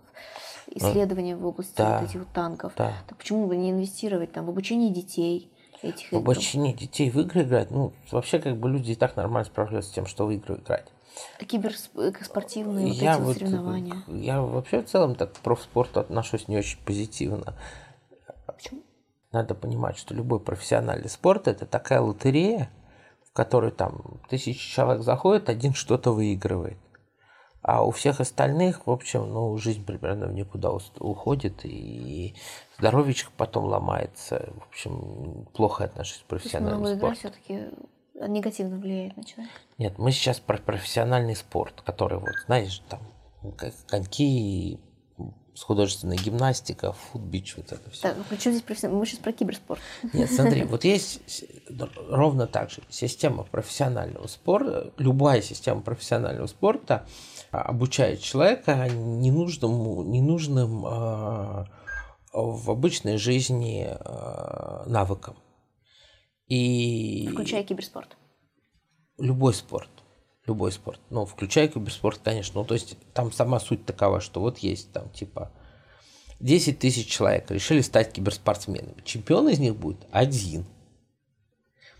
[0.74, 2.72] исследованиями в области да, вот этих вот танков.
[2.76, 2.94] да.
[3.06, 5.50] Так почему бы не инвестировать там в обучение детей
[5.82, 6.22] этих в игр?
[6.22, 9.94] обучении детей в игры играть, ну, вообще как бы люди и так нормально справляются с
[9.94, 10.86] тем, что в игры играть.
[11.38, 14.02] Киберспортивные вот я вот вот, соревнования.
[14.08, 17.54] я вообще в целом так к профспорту отношусь не очень позитивно.
[18.46, 18.82] Почему?
[19.32, 22.70] Надо понимать, что любой профессиональный спорт это такая лотерея,
[23.24, 26.78] в которой там тысячи человек заходит, один что-то выигрывает.
[27.60, 32.34] А у всех остальных, в общем, ну, жизнь примерно в никуда уходит, и
[32.78, 34.50] здоровичка потом ломается.
[34.54, 37.18] В общем, плохо отношусь к То есть профессиональному много спорту.
[37.18, 37.68] все-таки
[38.26, 39.54] негативно влияет на человека.
[39.78, 43.00] Нет, мы сейчас про профессиональный спорт, который вот, знаешь, там
[43.86, 44.80] коньки,
[45.58, 48.02] с художественной гимнастика, футбич, вот это все.
[48.02, 49.00] Так, причем здесь профессионал?
[49.00, 49.80] Мы сейчас про киберспорт.
[50.12, 51.44] Нет, смотри, вот есть
[52.08, 57.06] ровно так же система профессионального спорта, любая система профессионального спорта
[57.50, 61.66] а, обучает человека ненужному, ненужным а,
[62.32, 65.34] в обычной жизни а, навыкам.
[66.48, 68.16] И Включая киберспорт.
[69.18, 69.88] любой спорт.
[70.46, 71.00] Любой спорт.
[71.10, 72.60] Ну, включая киберспорт, конечно.
[72.60, 75.52] Ну, то есть там сама суть такова, что вот есть там типа
[76.40, 79.02] 10 тысяч человек решили стать киберспортсменами.
[79.04, 80.64] Чемпион из них будет один.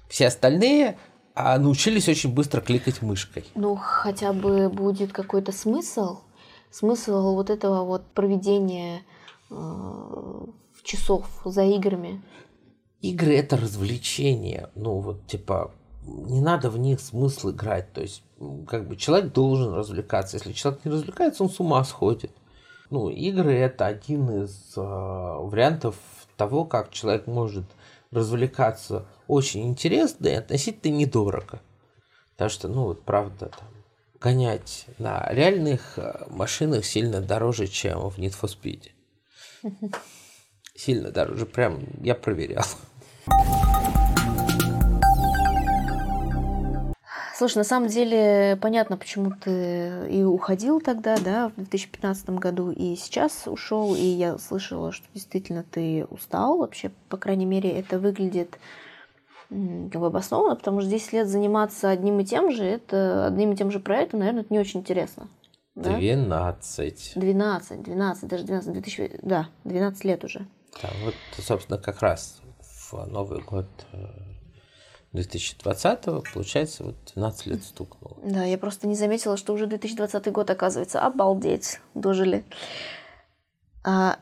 [0.09, 0.97] Все остальные
[1.35, 3.45] а, научились очень быстро кликать мышкой.
[3.55, 6.21] Ну, хотя бы будет какой-то смысл,
[6.71, 9.03] смысл вот этого вот проведения
[9.51, 10.47] э,
[10.85, 12.23] часов за играми.
[13.01, 14.71] Игры это развлечение.
[14.75, 15.73] Ну, вот типа
[16.09, 17.93] не надо в них смысл играть.
[17.93, 18.23] То есть,
[18.67, 20.37] как бы человек должен развлекаться.
[20.37, 22.33] Если человек не развлекается, он с ума сходит.
[22.91, 25.97] Ну, игры это один из э, вариантов
[26.37, 27.65] того, как человек может
[28.11, 31.61] развлекаться очень интересно и относительно недорого.
[32.33, 33.69] Потому что, ну, вот правда, там,
[34.21, 38.91] гонять на реальных э, машинах сильно дороже, чем в Need for Speed.
[40.75, 41.45] Сильно дороже.
[41.45, 42.65] Прям я проверял.
[47.39, 52.97] Слушай, на самом деле понятно, почему ты и уходил тогда, да, в 2015 году, и
[52.97, 58.59] сейчас ушел, и я слышала, что действительно ты устал вообще, по крайней мере, это выглядит
[59.49, 63.57] как бы обоснованно, потому что 10 лет заниматься одним и тем же, это одним и
[63.57, 65.29] тем же проектом, наверное, это не очень интересно.
[65.77, 65.97] Да?
[65.97, 67.13] 12.
[67.15, 70.45] 12, 12, даже 12, 2000, да, 12 лет уже.
[70.83, 72.41] Да, вот, собственно, как раз
[72.91, 74.07] в Новый год э,
[75.13, 78.17] 2020 получается, вот 12 лет стукнуло.
[78.23, 81.01] Да, я просто не заметила, что уже 2020 год, оказывается.
[81.01, 82.45] Обалдеть, дожили.
[83.85, 84.19] А,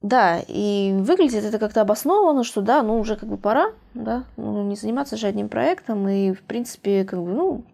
[0.00, 4.62] да, и выглядит это как-то обоснованно, что да, ну уже как бы пора, да, ну,
[4.62, 7.64] не заниматься же одним проектом, и в принципе, как бы, ну,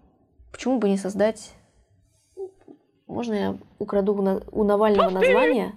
[0.50, 1.52] почему бы не создать...
[3.06, 5.74] Можно я украду у Навального название?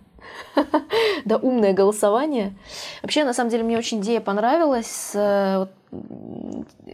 [1.25, 2.55] да, умное голосование.
[3.01, 5.69] Вообще, на самом деле, мне очень идея понравилась с э, вот,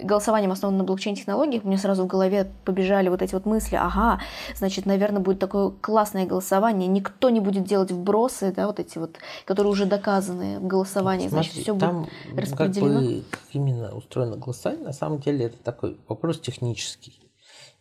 [0.03, 1.63] голосованием, основанным на блокчейн-технологиях.
[1.63, 3.75] Мне сразу в голове побежали вот эти вот мысли.
[3.75, 4.19] Ага,
[4.55, 6.87] значит, наверное, будет такое классное голосование.
[6.87, 11.27] Никто не будет делать вбросы, да, вот эти вот, которые уже доказаны в голосовании.
[11.27, 12.99] Смотри, значит, все там будет распределено.
[12.99, 17.19] Как, бы, именно устроено голосование, на самом деле это такой вопрос технический.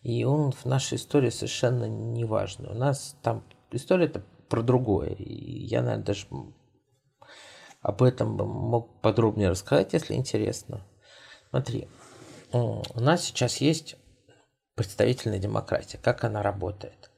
[0.02, 2.70] И он в нашей истории совершенно не важный.
[2.70, 4.22] У нас там история это
[4.52, 5.14] про другое.
[5.14, 6.26] И я, наверное, даже
[7.80, 10.86] об этом мог подробнее рассказать, если интересно.
[11.48, 11.88] Смотри,
[12.52, 13.96] у нас сейчас есть
[14.74, 15.96] представительная демократия.
[15.96, 17.10] Как она работает?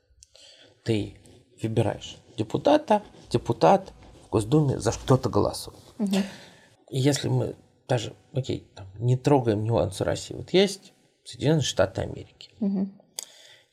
[0.85, 1.17] Ты
[1.61, 3.93] выбираешь депутата, депутат
[4.27, 5.83] в Госдуме за что-то голосует.
[5.99, 6.17] Угу.
[6.91, 7.57] И если мы
[7.89, 10.93] даже, окей, там, не трогаем нюансы России, вот есть
[11.25, 12.53] Соединенные Штаты Америки.
[12.61, 12.89] Угу.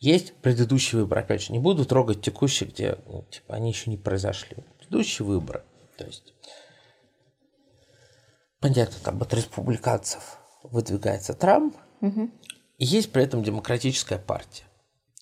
[0.02, 1.22] Есть предыдущие выборы.
[1.22, 4.58] Опять же, не буду трогать текущие, где ну, типа, они еще не произошли.
[4.80, 5.64] Предыдущие выборы.
[5.96, 6.34] То есть,
[8.60, 11.78] понятно, там от республиканцев выдвигается Трамп.
[12.02, 12.32] Угу.
[12.80, 14.64] И есть при этом демократическая партия.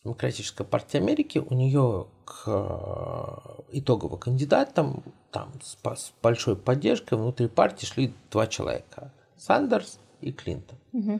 [0.05, 7.49] Демократическая партия Америки, у нее к э, итоговым кандидатам там с, с большой поддержкой внутри
[7.49, 9.11] партии шли два человека.
[9.35, 10.77] Сандерс и Клинтон.
[10.93, 11.19] Угу.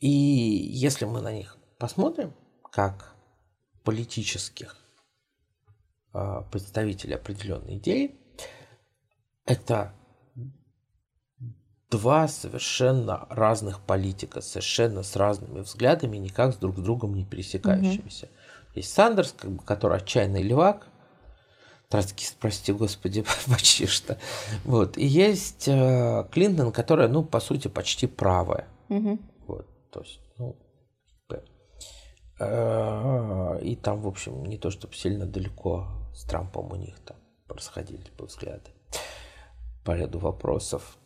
[0.00, 2.34] И если мы на них посмотрим,
[2.70, 3.14] как
[3.84, 4.76] политических
[6.12, 8.16] э, представителей определенной идеи,
[9.46, 9.94] это
[11.90, 18.26] два совершенно разных политика, совершенно с разными взглядами, никак с друг с другом не пересекающимися.
[18.26, 18.72] Mm-hmm.
[18.74, 20.86] Есть Сандерс, как бы, который отчаянный левак,
[21.88, 24.18] троцкист, прости господи, почти что.
[24.64, 24.98] Вот.
[24.98, 28.68] И есть э, Клинтон, которая, ну, по сути, почти правая.
[28.88, 29.18] Mm-hmm.
[29.46, 29.66] Вот.
[29.90, 30.20] То есть,
[32.40, 37.16] и там, в общем, не то чтобы сильно далеко с Трампом у них там
[37.46, 38.70] происходили бы взгляды
[39.84, 40.98] по ряду вопросов.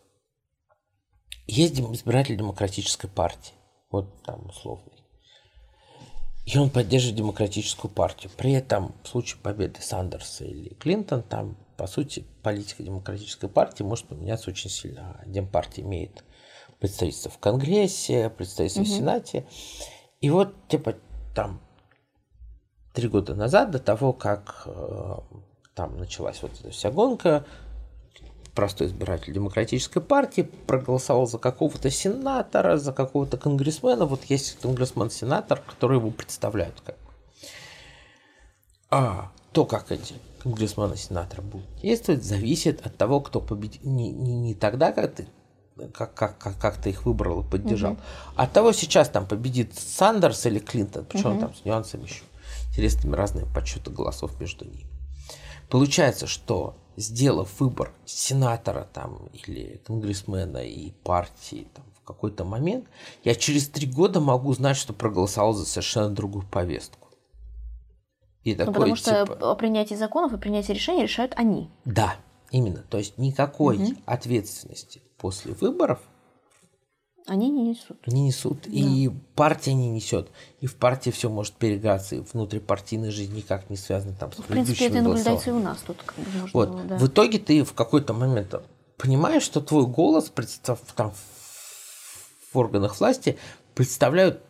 [1.46, 3.54] Есть избиратель демократической партии,
[3.90, 4.92] вот там условный.
[6.44, 8.30] И он поддерживает демократическую партию.
[8.36, 14.06] При этом в случае победы Сандерса или Клинтон, там, по сути, политика демократической партии может
[14.06, 15.22] поменяться очень сильно.
[15.24, 16.24] Демпартия имеет
[16.80, 18.90] представительство в Конгрессе, представительство угу.
[18.90, 19.46] в Сенате.
[20.20, 20.96] И вот, типа,
[21.34, 21.60] там,
[22.92, 25.16] три года назад, до того, как э,
[25.74, 27.44] там началась вот эта вся гонка,
[28.54, 34.04] простой избиратель демократической партии проголосовал за какого-то сенатора, за какого-то конгрессмена.
[34.04, 36.96] Вот есть конгрессмен-сенатор, который его представляют как.
[38.90, 43.84] А то, как эти конгрессмены-сенаторы будут действовать, зависит от того, кто победит.
[43.84, 45.26] Не, не, не тогда, как ты
[45.92, 47.92] как, как, как, как ты их выбрал и поддержал.
[47.92, 48.00] Угу.
[48.36, 51.40] От того сейчас там победит Сандерс или Клинтон, причем угу.
[51.40, 52.22] там с нюансами еще
[52.70, 54.86] интересными разные подсчеты голосов между ними.
[55.68, 62.86] Получается, что сделав выбор сенатора там или конгрессмена и партии там, в какой-то момент,
[63.24, 67.08] я через три года могу знать, что проголосовал за совершенно другую повестку.
[68.44, 69.52] И ну, потому что типа...
[69.52, 71.70] о принятии законов и принятии решений решают они.
[71.84, 72.16] Да,
[72.52, 72.84] именно.
[72.88, 73.92] То есть никакой угу.
[74.06, 75.98] ответственности после выборов
[77.26, 78.04] они не несут.
[78.06, 78.62] Не несут.
[78.62, 78.70] Да.
[78.70, 80.28] И партия не несет.
[80.60, 82.16] И в партии все может перегаться.
[82.16, 85.78] И внутрипартийная жизнь никак не связана там с В принципе, это наблюдается и у нас
[85.86, 86.02] тут.
[86.02, 86.68] Как бы, можно вот.
[86.70, 86.98] было, да.
[86.98, 88.54] В итоге ты в какой-то момент
[88.98, 91.12] понимаешь, что твой голос представ, там,
[92.52, 93.38] в органах власти
[93.74, 94.42] представляют,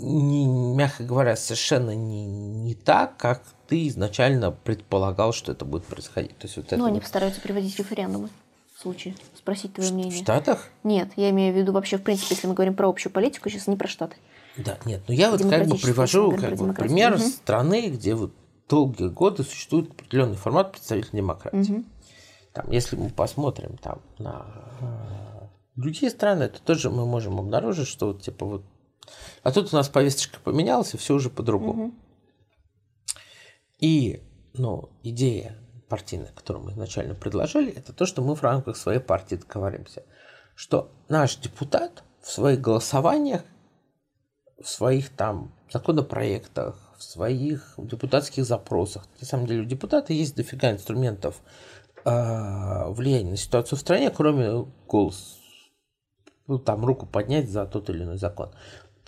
[0.00, 6.36] не, мягко говоря, совершенно не, не так, как ты изначально предполагал, что это будет происходить.
[6.38, 7.02] То есть вот ну, это они вот...
[7.02, 8.28] постараются приводить референдумы
[8.80, 9.14] случае?
[9.36, 10.12] Спросить твое мнение.
[10.12, 10.68] В Штатах?
[10.84, 13.66] Нет, я имею в виду вообще, в принципе, если мы говорим про общую политику, сейчас
[13.66, 14.16] не про Штаты.
[14.56, 17.20] Да, нет, но я вот как бы привожу как бы, пример угу.
[17.20, 18.32] страны, где вот
[18.68, 21.72] долгие годы существует определенный формат представительной демократии.
[21.72, 21.84] Угу.
[22.52, 24.46] Там, если мы посмотрим там на
[24.80, 25.46] э,
[25.76, 28.64] другие страны, то тоже мы можем обнаружить, что вот типа вот...
[29.42, 31.86] А тут у нас повесточка поменялась, и все уже по-другому.
[31.86, 31.94] Угу.
[33.80, 34.22] И,
[34.54, 35.56] ну, идея
[35.88, 40.04] партийных, которую мы изначально предложили, это то, что мы в рамках своей партии договоримся,
[40.54, 43.42] что наш депутат в своих голосованиях,
[44.62, 50.70] в своих там законопроектах, в своих депутатских запросах, на самом деле у депутата есть дофига
[50.70, 51.40] инструментов
[52.04, 55.38] э, влияния на ситуацию в стране, кроме голос,
[56.46, 58.52] ну, там руку поднять за тот или иной закон.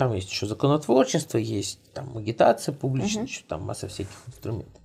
[0.02, 3.30] Там есть еще законотворчество, есть там агитация публичная, угу.
[3.30, 4.82] еще там масса всяких инструментов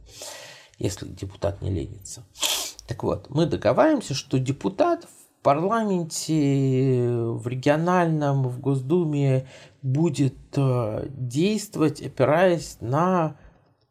[0.78, 2.24] если депутат не ленится.
[2.88, 9.48] Так вот, мы договариваемся, что депутат в парламенте, в региональном, в Госдуме
[9.82, 13.38] будет э, действовать, опираясь на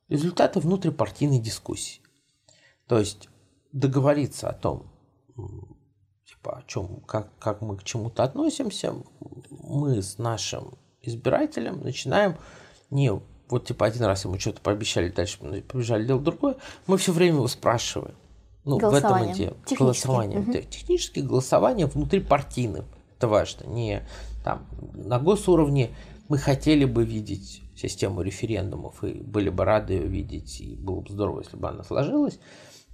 [0.09, 2.01] результаты внутрипартийной дискуссии.
[2.87, 3.29] То есть
[3.73, 4.93] договориться о том,
[6.25, 8.95] типа, о чем, как, как мы к чему-то относимся,
[9.51, 12.37] мы с нашим избирателем начинаем
[12.91, 13.13] не
[13.49, 17.49] вот типа один раз ему что-то пообещали, дальше побежали делать другое, мы все время его
[17.49, 18.15] спрашиваем.
[18.65, 19.55] Ну, в этом идея.
[19.79, 20.41] Голосование.
[20.41, 20.53] Угу.
[20.69, 22.85] Технически голосование внутрипартийным.
[23.17, 23.65] Это важно.
[23.69, 24.03] Не
[24.43, 25.91] там на госуровне
[26.29, 31.11] мы хотели бы видеть систему референдумов и были бы рады ее видеть, и было бы
[31.13, 32.41] здорово, если бы она сложилась.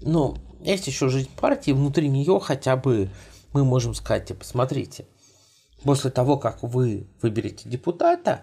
[0.00, 3.08] Но есть еще жизнь партии, внутри нее хотя бы
[3.52, 5.06] мы можем сказать, типа, смотрите,
[5.84, 8.42] после того, как вы выберете депутата,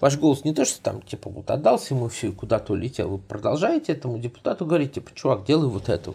[0.00, 3.18] ваш голос не то, что там, типа, вот отдался ему все и куда-то улетел, вы
[3.18, 6.14] продолжаете этому депутату говорить, типа, чувак, делай вот это.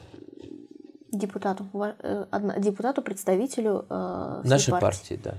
[1.11, 2.25] Депутату, э,
[2.57, 4.81] депутату, представителю э, Нашей партии.
[4.81, 5.35] партии, да.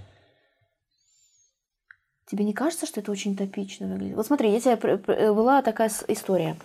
[2.27, 4.17] Тебе не кажется, что это очень топично выглядит?
[4.17, 6.57] Вот смотри, я тебе э, была такая история.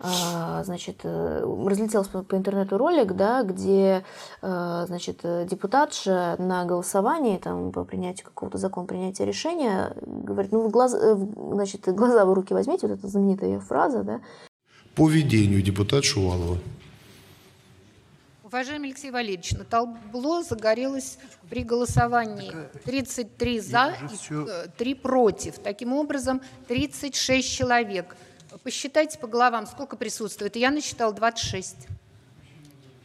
[0.00, 4.04] А, значит, э, разлетелся по интернету ролик, да, где,
[4.42, 10.68] э, значит, депутатша на голосовании там, по принятию какого-то закона, принятия решения, говорит, ну, вы
[10.68, 14.20] глаза, значит, глаза в руки возьмите, вот эта знаменитая фраза, да.
[14.94, 16.58] По ведению депутат Шувалова.
[18.48, 21.18] Уважаемый Алексей Валерьевич, на табло загорелось
[21.50, 22.50] при голосовании
[22.86, 25.58] 33 за и 3 против.
[25.58, 28.16] Таким образом, 36 человек.
[28.64, 30.56] Посчитайте по головам, сколько присутствует.
[30.56, 31.76] Я насчитал 26.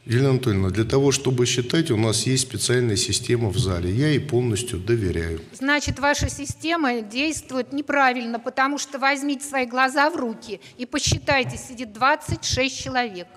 [0.06, 3.94] Елена Анатольевна, для того, чтобы считать, у нас есть специальная система в зале.
[3.94, 5.42] Я ей полностью доверяю.
[5.52, 11.92] Значит, ваша система действует неправильно, потому что возьмите свои глаза в руки и посчитайте, сидит
[11.92, 13.28] 26 человек.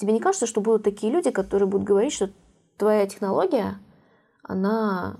[0.00, 2.30] Тебе не кажется, что будут такие люди, которые будут говорить, что
[2.78, 3.78] твоя технология,
[4.42, 5.18] она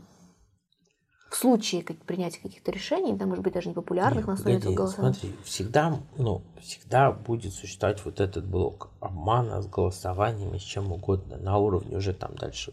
[1.31, 4.74] в случае как, принятия каких-то решений, да, может быть, даже непопулярных Нет, на основе этого
[4.74, 5.12] голосования.
[5.12, 11.37] Смотри, всегда, ну, всегда будет существовать вот этот блок обмана с голосованиями, с чем угодно,
[11.37, 12.72] на уровне уже там дальше.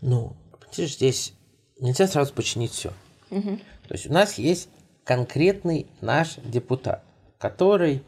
[0.00, 0.32] Ну,
[0.72, 1.34] здесь
[1.78, 2.92] нельзя сразу починить все.
[3.30, 3.58] Угу.
[3.86, 4.68] То есть у нас есть
[5.04, 7.04] конкретный наш депутат,
[7.38, 8.02] который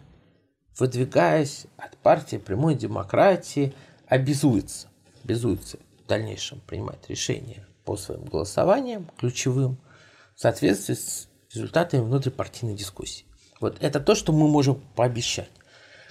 [0.79, 3.75] выдвигаясь от партии прямой демократии,
[4.07, 4.89] обязуется,
[5.25, 9.79] обязуется в дальнейшем принимать решения по своим голосованиям ключевым
[10.35, 13.25] в соответствии с результатами внутрипартийной дискуссии.
[13.61, 15.51] Вот это то, что мы можем пообещать.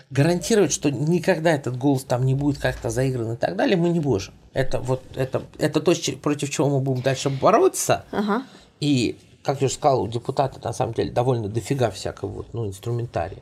[0.09, 3.99] Гарантировать, что никогда этот голос там не будет как-то заигран и так далее, мы не
[3.99, 4.34] можем.
[4.53, 8.05] Это вот это, это то, против чего мы будем дальше бороться.
[8.11, 8.43] Ага.
[8.80, 12.68] И, как я уже сказал, у депутата на самом деле довольно дофига всякого вот, ну,
[12.68, 13.41] инструментария.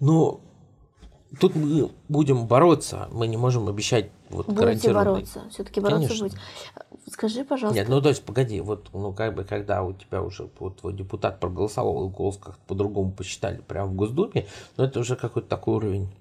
[0.00, 0.40] Но
[1.40, 5.10] тут мы будем бороться, мы не можем обещать вот Будете гарантированно.
[5.12, 6.26] бороться, все-таки бороться Конечно.
[6.26, 6.40] будете.
[7.10, 7.80] Скажи, пожалуйста.
[7.80, 10.92] Нет, ну то есть погоди, вот ну как бы когда у тебя уже вот твой
[10.92, 14.46] депутат проголосовал, голос как-то по-другому посчитали прямо в Госдуме,
[14.76, 16.14] но это уже какой-то такой уровень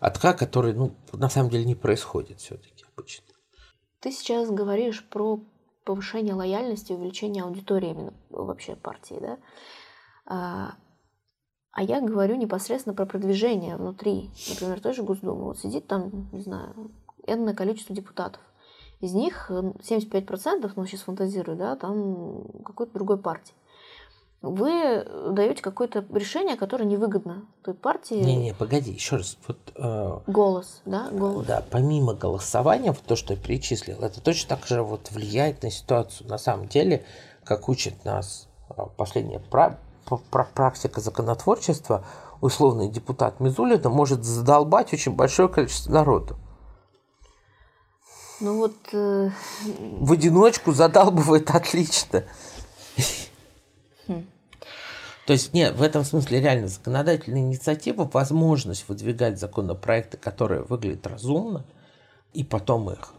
[0.00, 3.24] отка, который, ну, на самом деле не происходит все-таки обычно.
[4.00, 5.40] Ты сейчас говоришь про
[5.84, 9.38] повышение лояльности, увеличение аудитории именно вообще партии,
[10.26, 10.76] да?
[11.74, 15.46] А, я говорю непосредственно про продвижение внутри, например, той же Госдумы.
[15.46, 16.92] Вот сидит там, не знаю,
[17.26, 18.40] энное количество депутатов.
[19.00, 23.54] Из них 75%, ну сейчас фантазирую, да, там какой-то другой партии.
[24.40, 28.14] Вы даете какое-то решение, которое невыгодно той партии.
[28.14, 29.36] Не-не, погоди, еще раз.
[29.48, 31.46] Вот, э, голос, да, голос.
[31.46, 35.70] Да, помимо голосования, вот то, что я перечислил, это точно так же вот влияет на
[35.70, 36.28] ситуацию.
[36.28, 37.04] На самом деле,
[37.42, 39.40] как учит нас а, последняя
[40.54, 42.04] практика законотворчества,
[42.40, 46.36] условный депутат Мизулина может задолбать очень большое количество народу.
[48.40, 48.76] Ну вот...
[48.92, 49.30] Э...
[50.00, 52.24] В одиночку задалбывает отлично.
[54.06, 54.26] Хм.
[55.26, 61.64] То есть, нет, в этом смысле реально законодательная инициатива, возможность выдвигать законопроекты, которые выглядят разумно,
[62.34, 63.14] и потом их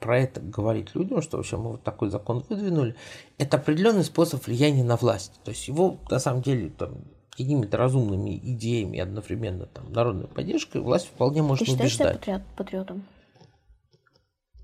[0.00, 2.94] про это говорить людям, что вообще мы вот такой закон выдвинули,
[3.38, 5.40] это определенный способ влияния на власть.
[5.44, 11.06] То есть его на самом деле там, какими-то разумными идеями одновременно там, народной поддержкой власть
[11.06, 12.20] вполне может Ты убеждать.
[12.20, 13.04] Ты считаешь патриотом?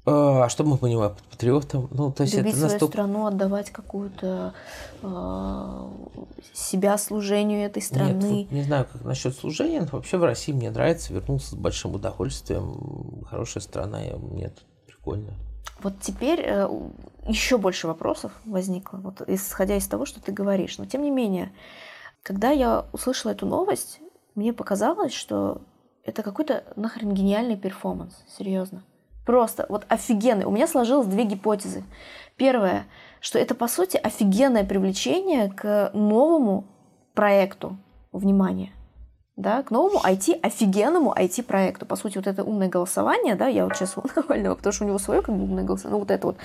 [0.07, 1.89] А, что мы понимаем под патриотом?
[1.91, 2.79] Ну, то есть Любить это настолько...
[2.79, 4.53] свою страну, отдавать какую-то
[5.03, 5.89] э,
[6.53, 8.43] себя служению этой страны.
[8.43, 11.95] Нет, не знаю, как насчет служения, но вообще в России мне нравится, вернулся с большим
[11.95, 13.25] удовольствием.
[13.31, 15.33] Хорошая страна, мне тут прикольно.
[15.83, 16.69] Вот теперь э,
[17.27, 20.77] еще больше вопросов возникло, вот исходя из того, что ты говоришь.
[20.77, 21.51] Но тем не менее,
[22.23, 24.01] когда я услышала эту новость,
[24.35, 25.63] мне показалось, что
[26.05, 28.83] это какой-то нахрен гениальный перформанс, серьезно.
[29.27, 30.45] Просто вот офигенный.
[30.45, 31.85] У меня сложилось две гипотезы.
[32.37, 32.87] Первое,
[33.21, 36.65] что это по сути офигенное привлечение к новому
[37.15, 37.77] проекту
[38.13, 38.73] внимания.
[39.37, 41.87] да, к новому IT, офигенному IT-проекту.
[41.87, 44.87] По сути, вот это умное голосование, да, я вот сейчас у Навального, потому что у
[44.87, 46.37] него свое как бы умное голосование, ну вот это вот,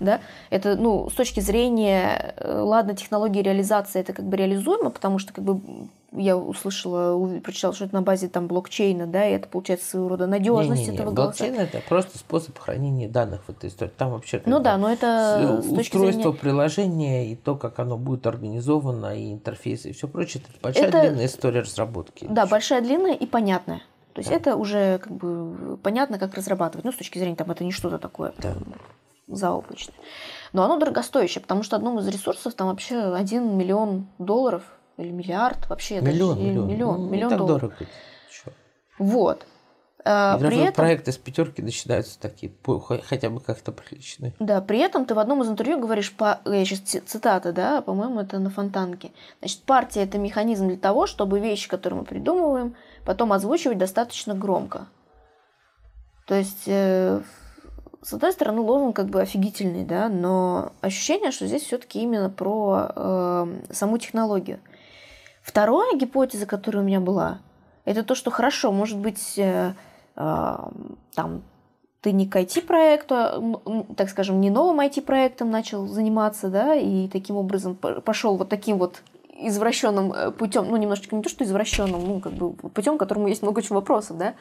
[0.00, 0.20] да,
[0.50, 5.32] это, ну, с точки зрения, э, ладно, технологии реализации это как бы реализуемо, потому что
[5.32, 5.60] как бы
[6.16, 10.26] я услышала, прочитала, что это на базе там блокчейна, да, и это получается своего рода
[10.26, 11.76] надежность этого блокчейн голоса.
[11.76, 13.90] это просто способ хранения данных в этой истории.
[13.96, 16.38] Там вообще Ну да, но это с- с точки устройство зрения...
[16.38, 21.00] приложения и то, как оно будет организовано, и интерфейсы, и все прочее, это большая Это-
[21.00, 22.26] длинная история разработки.
[22.30, 23.82] Да, большая, длинная и понятная.
[24.12, 26.84] То есть это уже как бы понятно, как разрабатывать.
[26.84, 28.54] Ну, с точки зрения, там, это не что-то такое Да.
[29.26, 29.96] заоблачное.
[30.52, 34.62] Но оно дорогостоящее, потому что одному из ресурсов там вообще 1 миллион долларов
[34.96, 36.00] или миллиард вообще.
[36.00, 36.68] даже- Миллион, или миллион.
[36.68, 37.60] миллион, Ну, не миллион так долларов.
[37.60, 37.86] дорого.
[38.30, 38.50] Чё.
[38.98, 39.46] Вот.
[40.06, 40.74] А, при даже этом...
[40.74, 42.52] проекты с пятерки начинаются такие,
[43.04, 44.34] хотя бы как-то приличные.
[44.38, 48.20] Да, при этом ты в одном из интервью говоришь, по, я сейчас цитата, да, по-моему,
[48.20, 49.12] это на Фонтанке.
[49.40, 52.76] Значит, партия– это механизм для того, чтобы вещи, которые мы придумываем,
[53.06, 54.88] потом озвучивать достаточно громко.
[56.26, 57.22] То есть, э,
[58.02, 62.90] с одной стороны, лозунг как бы офигительный, да, но ощущение, что здесь все-таки именно про
[62.94, 64.60] э, саму технологию.
[65.44, 67.38] Вторая гипотеза, которая у меня была,
[67.84, 69.74] это то, что хорошо, может быть, э,
[70.16, 70.56] э,
[71.14, 71.42] там
[72.00, 77.36] ты не к IT-проекту, а, так скажем, не новым IT-проектом начал заниматься, да, и таким
[77.36, 79.02] образом пошел вот таким вот
[79.38, 83.58] извращенным путем, ну, немножечко не то, что извращенным, ну, как бы путем, которому есть много
[83.58, 84.34] очень вопросов, да.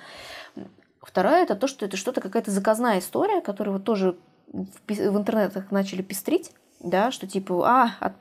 [1.02, 4.16] Вторая это то, что это что-то какая-то заказная история, которую вот тоже
[4.48, 8.14] в, в интернетах начали пестрить, да, что типа, а, от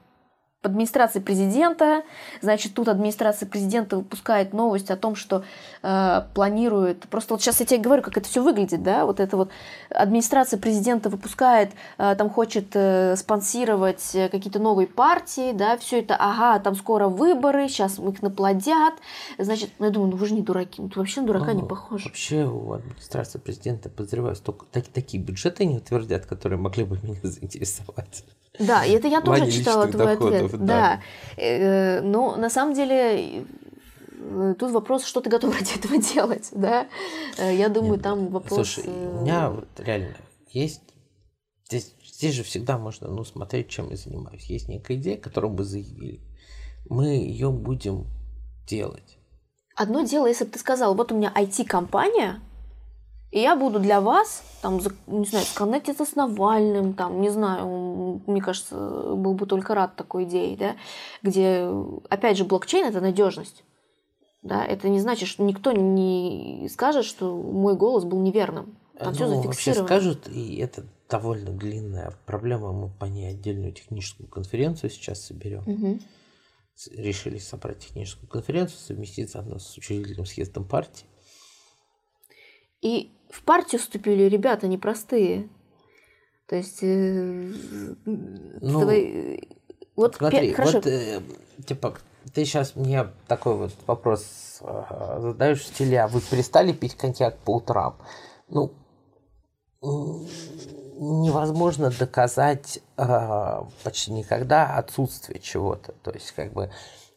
[0.63, 2.03] администрации президента,
[2.41, 5.45] значит, тут администрация президента выпускает новость о том, что
[5.83, 9.37] э, планирует, просто вот сейчас я тебе говорю, как это все выглядит, да, вот это
[9.37, 9.51] вот
[9.91, 16.17] администрация президента выпускает, э, там хочет э, спонсировать э, какие-то новые партии, да, все это,
[16.17, 18.95] ага, там скоро выборы, сейчас их наплодят,
[19.39, 21.63] значит, ну, я думаю, ну вы же не дураки, ну ты вообще на дурака не
[21.63, 22.05] Ну, похож.
[22.05, 27.19] Вообще у администрации президента, подозреваю, столько, так- такие бюджеты не утвердят, которые могли бы меня
[27.23, 28.25] заинтересовать.
[28.59, 30.52] Да, и это я тоже читала твой доходов, ответ.
[30.59, 31.01] Да.
[31.37, 31.43] Да.
[31.43, 33.45] Э, Но на самом деле
[34.11, 36.89] э, тут вопрос, что ты готов ради этого делать, да?
[37.39, 38.71] Э, Я думаю, там вопрос...
[38.71, 40.17] Слушай, э, у меня вот реально
[40.49, 40.83] есть...
[41.69, 44.45] Здесь, здесь же всегда можно ну, смотреть, чем я занимаюсь.
[44.45, 46.21] Есть некая идея, которую мы заявили.
[46.89, 48.07] Мы ее будем
[48.67, 49.19] делать.
[49.75, 52.41] Одно дело, если бы ты сказал, вот у меня IT-компания,
[53.33, 54.79] и я буду для вас, там,
[55.09, 58.77] не знаю, сконнектиться с Навальным, там, не знаю, мне кажется,
[59.15, 60.77] был бы только рад такой идее, да,
[61.23, 61.67] где,
[62.09, 63.65] опять же, блокчейн– это надежность.
[64.43, 68.77] Да, это не значит, что никто не скажет, что мой голос был неверным.
[68.99, 69.87] Там все Ну, вообще зафиксировано.
[69.87, 72.73] скажут, и это довольно длинная проблема.
[72.73, 76.01] Мы по ней отдельную техническую конференцию сейчас соберем.
[76.75, 81.07] С- Решили собрать техническую конференцию, совместить заодно с учредительным съездом партии.
[82.81, 85.49] И в партию вступили ребята непростые.
[86.47, 87.53] То есть, э,
[88.05, 89.49] Ну, давай,
[89.97, 91.21] вот, Смотри, пе- хорошо, вот э,
[91.67, 91.97] типа
[92.35, 97.39] ты сейчас мне такой вот вопрос э, задаешь в стиле, а вы перестали пить коньяк
[97.39, 97.97] по утрам?
[98.49, 98.73] Ну,
[100.99, 105.93] невозможно доказать э, почти никогда отсутствие чего-то.
[106.03, 106.71] То есть, как бы,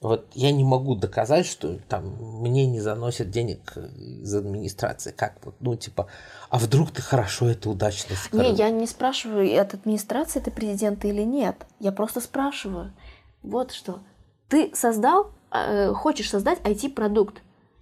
[0.08, 5.12] вот я не могу доказать, что там мне не заносят денег из администрации.
[5.12, 6.08] Как вот, ну, типа,
[6.50, 8.56] а вдруг ты хорошо это удачно Не, скрыл?
[8.56, 11.56] я не спрашиваю, от администрации ты президента или нет.
[11.80, 12.94] Я просто спрашиваю.
[13.42, 14.00] Вот что.
[14.48, 17.42] Ты создал, э, хочешь создать IT-продукт.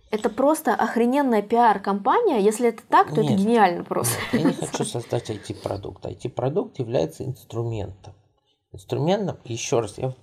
[0.10, 2.40] Это просто охрененная пиар-компания.
[2.40, 3.40] Если это так, то это Нет.
[3.40, 4.16] гениально просто.
[4.32, 6.06] Нет, я не хочу создать IT-продукт.
[6.06, 8.14] IT-продукт является инструментом.
[8.72, 10.14] Инструментом, еще раз, я,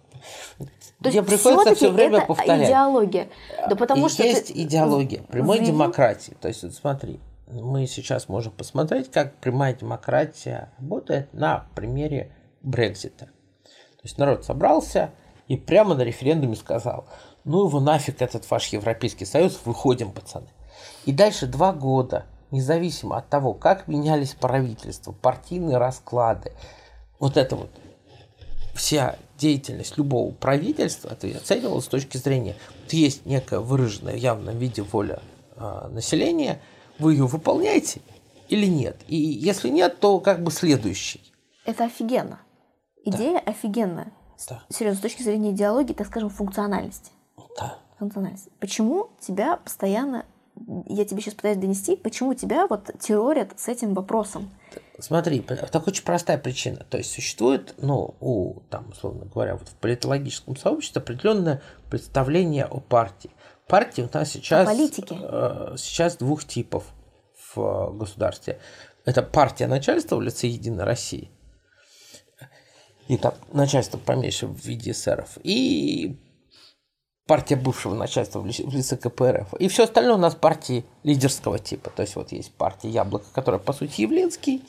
[1.02, 2.68] То есть приходится все время это повторять.
[2.68, 3.28] идеология.
[3.68, 6.36] Да потому И что есть ты идеология прямой заявил- демократии.
[6.40, 13.26] То есть, вот смотри, мы сейчас можем посмотреть, как прямая демократия работает на примере Брекзита.
[13.64, 15.10] То есть народ собрался
[15.48, 17.06] и прямо на референдуме сказал,
[17.44, 20.48] ну его нафиг этот ваш Европейский Союз, выходим, пацаны.
[21.06, 26.52] И дальше два года, независимо от того, как менялись правительства, партийные расклады,
[27.18, 27.70] вот это вот
[28.80, 34.56] вся деятельность любого правительства, это оценивалось с точки зрения, вот есть некая выраженная в явном
[34.58, 35.20] виде воля
[35.56, 36.60] а, населения,
[36.98, 38.00] вы ее выполняете
[38.48, 38.96] или нет?
[39.06, 41.20] И если нет, то как бы следующий.
[41.64, 42.40] Это офигенно.
[43.04, 44.12] Идея офигенная.
[44.36, 44.62] С- Да.
[44.70, 47.10] Серьезно, с точки зрения идеологии, так скажем, функциональности.
[47.58, 47.78] Да.
[47.98, 48.50] Функциональности.
[48.60, 50.24] Почему тебя постоянно,
[50.86, 54.50] я тебе сейчас пытаюсь донести, почему тебя вот террорят с этим вопросом?
[55.00, 56.84] Смотри, так очень простая причина.
[56.88, 62.80] То есть существует, ну, у, там, условно говоря, вот в политологическом сообществе определенное представление о
[62.80, 63.30] партии.
[63.66, 65.16] партий у нас сейчас, А политики?
[65.20, 66.84] э, сейчас двух типов
[67.54, 68.58] в государстве.
[69.04, 71.30] Это партия начальства в лице Единой России.
[73.08, 75.38] И там начальство поменьше в виде эсеров.
[75.42, 76.16] И
[77.30, 79.54] партия бывшего начальства в лице КПРФ.
[79.60, 81.88] И все остальное у нас партии лидерского типа.
[81.90, 84.64] То есть вот есть партия Яблоко, которая по сути Явлинский,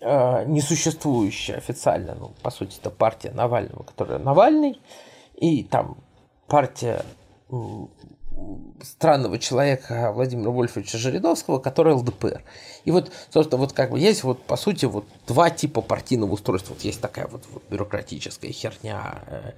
[0.00, 4.80] э, несуществующая официально, ну, по сути, это партия Навального, которая Навальный,
[5.36, 5.98] и там
[6.46, 7.04] партия
[8.82, 12.42] странного человека Владимира Вольфовича Жириновского, который ЛДПР.
[12.86, 16.72] И вот, собственно, вот как бы есть вот, по сути, вот два типа партийного устройства.
[16.72, 19.52] Вот есть такая вот, вот бюрократическая херня э,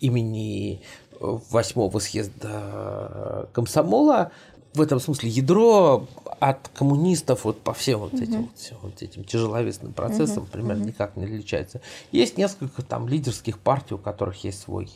[0.00, 0.82] имени
[1.20, 4.32] восьмого съезда э, комсомола,
[4.74, 6.06] в этом смысле ядро
[6.40, 11.16] от коммунистов вот по всем вот этим, вот, всем вот этим тяжеловесным процессам примерно никак
[11.16, 11.80] не отличается.
[12.10, 14.90] Есть несколько там лидерских партий, у которых есть свой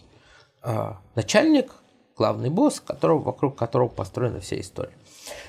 [0.62, 1.72] а, начальник,
[2.16, 4.92] главный босс, которого, вокруг которого построена вся история.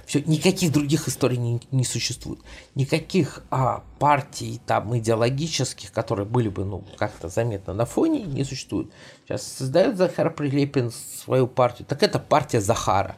[0.06, 2.40] Все, никаких других историй не, не существует.
[2.76, 8.92] Никаких а, партий там идеологических, которые были бы ну, как-то заметно на фоне, не существует.
[9.26, 13.18] Сейчас создает Захар Прилепин свою партию, так это партия Захара.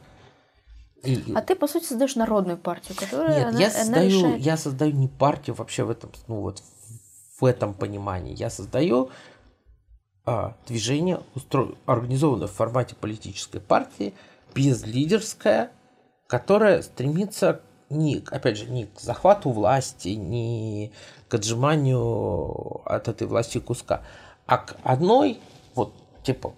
[1.03, 4.41] И- А ты, по сути, создаешь народную партию, которая нет, она, я она создаю, решает.
[4.41, 6.61] я создаю не партию вообще в этом, ну вот
[7.39, 8.35] в этом понимании.
[8.35, 9.09] Я создаю
[10.25, 11.69] а, движение, устро...
[11.85, 14.13] организованное в формате политической партии,
[14.53, 15.71] безлидерское,
[16.31, 17.59] которое стремится
[17.89, 20.93] не, опять же, не к захвату власти, не
[21.27, 24.01] к отжиманию от этой власти куска,
[24.45, 25.39] а к одной,
[25.75, 26.53] вот, типа,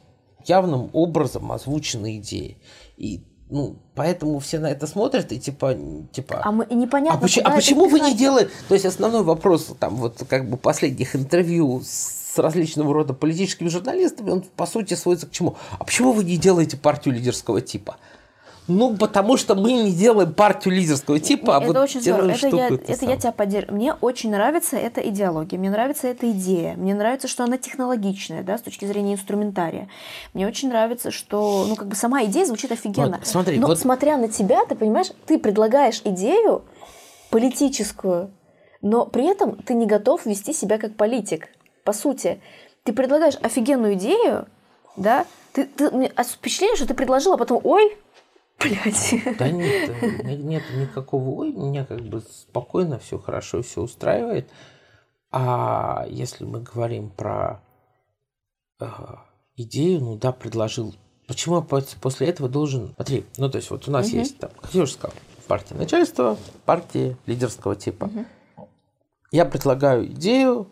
[0.46, 2.58] явным образом озвученной идее.
[2.98, 5.76] И, ну, поэтому все на это смотрят и, типа,
[6.12, 6.42] типа...
[6.44, 8.52] А, мы, непонятно, А, поч- а почему вы не делаете...
[8.68, 14.30] То есть основной вопрос там вот как бы последних интервью с различного рода политическими журналистами,
[14.30, 15.56] он по сути сводится к чему?
[15.80, 17.98] А почему вы не делаете партию лидерского типа?
[18.68, 22.38] Ну, потому что мы не делаем партию лидерского типа, а это вот очень делаем здорово.
[22.38, 23.76] Это, штуку я, эту это я тебя поддерживаю.
[23.76, 28.58] Мне очень нравится эта идеология, мне нравится эта идея, мне нравится, что она технологичная, да,
[28.58, 29.90] с точки зрения инструментария.
[30.34, 33.18] Мне очень нравится, что, ну, как бы сама идея звучит офигенно.
[33.18, 36.64] Вот, смотри, Но вот- смотря на тебя, ты понимаешь, ты предлагаешь идею
[37.32, 38.32] политическую,
[38.82, 41.50] но при этом ты не готов вести себя как политик.
[41.84, 42.40] По сути,
[42.84, 44.46] ты предлагаешь офигенную идею,
[44.96, 45.90] да, ты, ты,
[46.24, 47.98] впечатление, что ты предложил, а потом, ой,
[48.64, 49.38] блядь.
[49.38, 54.50] Да нет, э, не- нет никакого ой, меня как бы спокойно, все хорошо, все устраивает.
[55.32, 57.62] А если мы говорим про
[58.80, 58.88] э,
[59.58, 60.96] идею, ну да, предложил.
[61.28, 62.94] Почему я пос- после этого должен...
[62.96, 65.16] Смотри, ну то есть вот у нас есть там, как я уже сказал,
[65.48, 68.10] партия начальства, партия лидерского типа.
[69.32, 70.68] Я предлагаю идею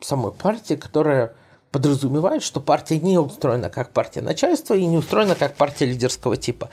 [0.00, 1.34] самой партии, которая
[1.70, 6.70] подразумевает, что партия не устроена как партия начальства и не устроена как партия лидерского типа.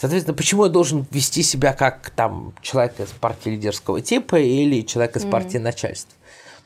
[0.00, 5.14] Соответственно, почему я должен вести себя как там человек из партии лидерского типа или человек
[5.16, 6.14] из партии начальства?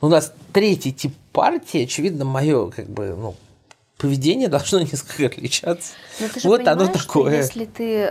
[0.00, 3.34] Ну, у нас третий тип партии, очевидно, мое как бы, ну,
[3.98, 5.94] поведение должно несколько отличаться.
[6.20, 7.36] Но ты же вот оно понимаешь, что такое.
[7.38, 8.06] если ты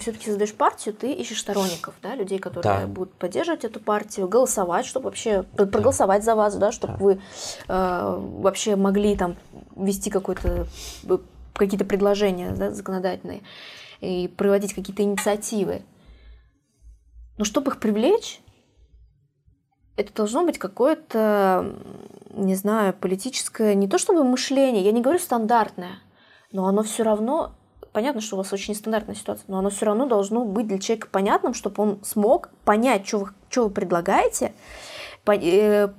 [0.00, 2.86] все-таки создаешь партию, ты ищешь сторонников, да, людей, которые Да.
[2.88, 7.20] будут поддерживать эту партию, голосовать, чтобы вообще п- проголосовать за вас, да, чтобы вы
[7.68, 9.36] э, вообще могли там
[9.76, 10.66] вести какой-то
[11.04, 11.18] э,
[11.54, 13.42] какие-то предложения да, законодательные
[14.02, 15.82] и проводить какие-то инициативы.
[17.38, 18.40] Но чтобы их привлечь,
[19.96, 21.74] это должно быть какое-то,
[22.30, 26.00] не знаю, политическое, не то чтобы мышление, я не говорю стандартное,
[26.50, 27.54] но оно все равно,
[27.92, 31.08] понятно, что у вас очень нестандартная ситуация, но оно все равно должно быть для человека
[31.10, 34.52] понятным, чтобы он смог понять, что вы, что вы предлагаете,
[35.24, 35.92] по- э,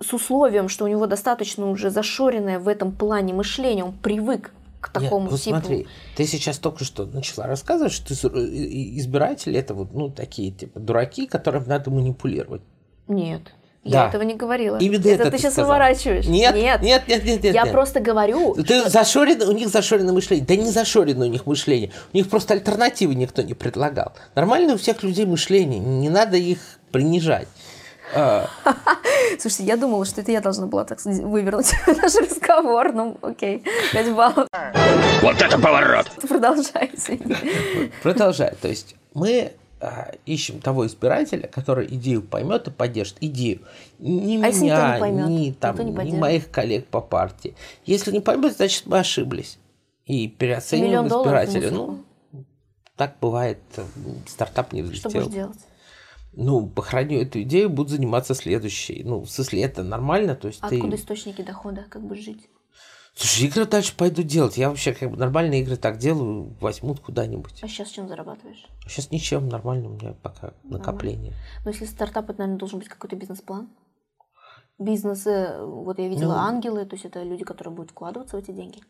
[0.00, 4.52] с условием, что у него достаточно уже зашоренное в этом плане мышление, он привык
[4.92, 5.58] к Нет, такому вот типу.
[5.58, 10.80] смотри, ты сейчас только что начала рассказывать, что и- избиратели это вот, ну, такие, типа,
[10.80, 12.62] дураки, которым надо манипулировать.
[13.08, 13.42] Нет.
[13.84, 14.02] Да.
[14.02, 14.78] Я этого не говорила.
[14.78, 15.74] Именно это это ты ты сейчас сказала.
[15.74, 16.26] выворачиваешь.
[16.26, 17.72] Нет, нет, нет, нет, нет, Я нет.
[17.72, 20.44] просто говорю, Ты зашорено, у них зашоренное мышление.
[20.44, 21.92] Да не зашоренное у них мышление.
[22.12, 24.12] У них просто альтернативы никто не предлагал.
[24.34, 25.78] Нормально у всех людей мышление.
[25.78, 26.58] Не надо их
[26.90, 27.46] принижать.
[29.38, 32.92] Слушайте, я думала, что это я должна была так вывернуть наш разговор.
[32.92, 33.62] Ну, окей,
[33.92, 34.48] 5 баллов.
[35.22, 36.10] Вот это поворот!
[36.28, 37.18] Продолжайте.
[38.02, 38.54] Продолжай.
[38.60, 43.16] То есть мы а, ищем того избирателя, который идею поймет и поддержит.
[43.20, 43.60] Идею.
[43.98, 45.28] Не А меня, не поймет?
[45.28, 47.54] ни, там, ни моих коллег по партии.
[47.84, 49.58] Если не поймет, значит мы ошиблись.
[50.06, 51.70] И переоцениваем Миллион долларов избирателя.
[51.76, 52.04] Ну,
[52.96, 53.58] так бывает.
[53.76, 53.84] э,
[54.26, 55.10] Стартап не Что взлетел.
[55.22, 55.58] будешь делать?
[56.36, 59.02] Ну, похороню эту идею, буду заниматься следующей.
[59.04, 60.76] Ну, в смысле, это нормально, то есть ты...
[60.76, 61.86] Откуда источники дохода?
[61.88, 62.48] Как будешь жить?
[63.14, 64.58] Слушай, игры дальше пойду делать.
[64.58, 67.62] Я вообще как бы нормальные игры так делаю, возьмут куда-нибудь.
[67.62, 68.66] А сейчас чем зарабатываешь?
[68.86, 71.32] Сейчас ничем, нормально у меня пока накопление.
[71.64, 73.70] Ну, если стартап, это, наверное, должен быть какой-то бизнес-план.
[74.78, 76.40] Бизнес, э, вот я видела Ну.
[76.40, 78.80] ангелы, то есть это люди, которые будут вкладываться в эти деньги.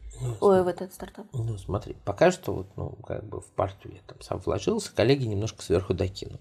[0.40, 1.26] Ой, в этот стартап.
[1.32, 5.26] Ну, смотри, пока что вот, ну, как бы в партию я там сам вложился, коллеги
[5.26, 6.40] немножко сверху докину.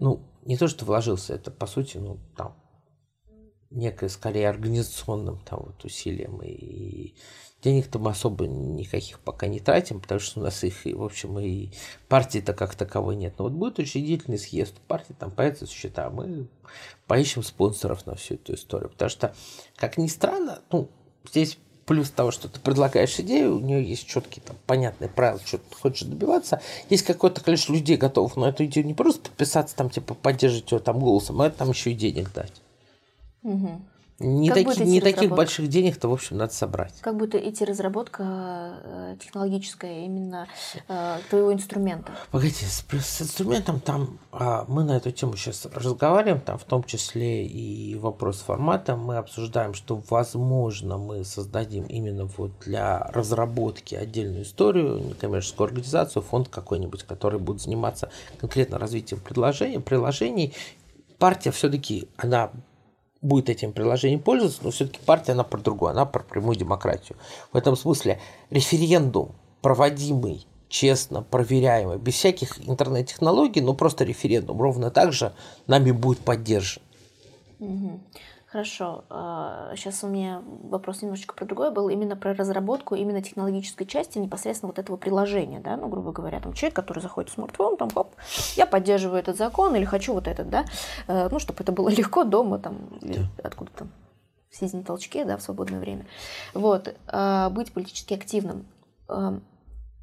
[0.00, 2.56] Ну, не то, что вложился, это, по сути, ну, там,
[3.70, 6.40] некое, скорее, организационным там вот усилием.
[6.42, 7.14] И
[7.62, 11.38] денег-то мы особо никаких пока не тратим, потому что у нас их, и, в общем,
[11.38, 11.70] и
[12.08, 13.34] партии-то как таковой нет.
[13.38, 16.48] Но вот будет учредительный съезд партии, там появятся счета, мы
[17.06, 18.88] поищем спонсоров на всю эту историю.
[18.88, 19.34] Потому что,
[19.76, 20.88] как ни странно, ну,
[21.28, 21.58] здесь
[21.90, 25.74] плюс того, что ты предлагаешь идею, у нее есть четкие, там, понятные правила, что ты
[25.74, 26.60] хочешь добиваться.
[26.88, 30.78] Есть какое-то количество людей готовых на эту идею не просто подписаться, там, типа, поддерживать ее
[30.78, 32.52] там голосом, а там еще и денег дать.
[34.20, 36.92] Не, Как таки- не таких больших денег-то, в общем, надо собрать.
[37.00, 40.46] Как будет идти разработка э, технологическая именно
[40.88, 42.12] э, твоего инструмента?
[42.30, 46.84] Погоди, с, с инструментом там а, мы на эту тему сейчас разговариваем, там в том
[46.84, 48.94] числе и вопрос формата.
[48.94, 56.48] Мы обсуждаем, что возможно мы создадим именно вот для разработки отдельную историю, некоммерческую организацию, фонд
[56.48, 60.52] какой-нибудь, который будет заниматься конкретно развитием предложений, приложений.
[61.18, 62.50] Партия все-таки, она
[63.22, 67.18] будет этим приложением пользоваться, но все-таки партия, она про другое, она про прямую демократию.
[67.52, 75.12] В этом смысле референдум, проводимый честно, проверяемый, без всяких интернет-технологий, но просто референдум, ровно так
[75.12, 75.32] же
[75.66, 76.82] нами будет поддержан.
[78.50, 79.04] Хорошо.
[79.76, 84.72] Сейчас у меня вопрос немножечко про другое был, именно про разработку именно технологической части непосредственно
[84.72, 88.16] вот этого приложения, да, ну, грубо говоря, там человек, который заходит в смартфон, там, хоп,
[88.56, 90.64] я поддерживаю этот закон или хочу вот этот, да,
[91.06, 93.90] Э, ну, чтобы это было легко дома, там, или откуда там,
[94.50, 96.06] в сизни толчке, да, в свободное время.
[96.54, 98.66] Вот, а, быть политически активным.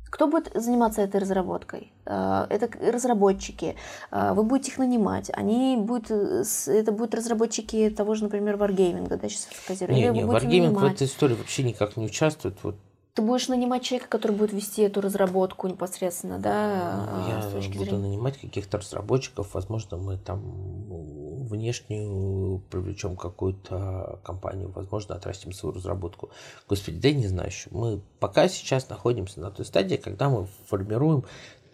[0.10, 1.92] Кто будет заниматься этой разработкой?
[2.06, 3.76] Э, Это разработчики.
[4.12, 5.30] Э, Вы будете их нанимать.
[5.34, 9.96] Они будут, э, это будут разработчики того же, например, варгейминга, да, сейчас фантазирую.
[9.96, 12.56] Не, не, Wargaming в этой истории вообще никак не участвует.
[12.64, 12.76] Вот
[13.14, 17.98] Ты будешь нанимать человека, который будет вести эту разработку непосредственно, да, Ну, Я буду зрения.
[17.98, 20.40] нанимать каких-то разработчиков, возможно, мы там
[20.88, 26.30] ну, внешнюю привлечем какую-то компанию, возможно, отрастим свою разработку.
[26.68, 27.70] Господи, да я не знаю еще.
[27.72, 31.24] Мы пока сейчас находимся на той стадии, когда мы формируем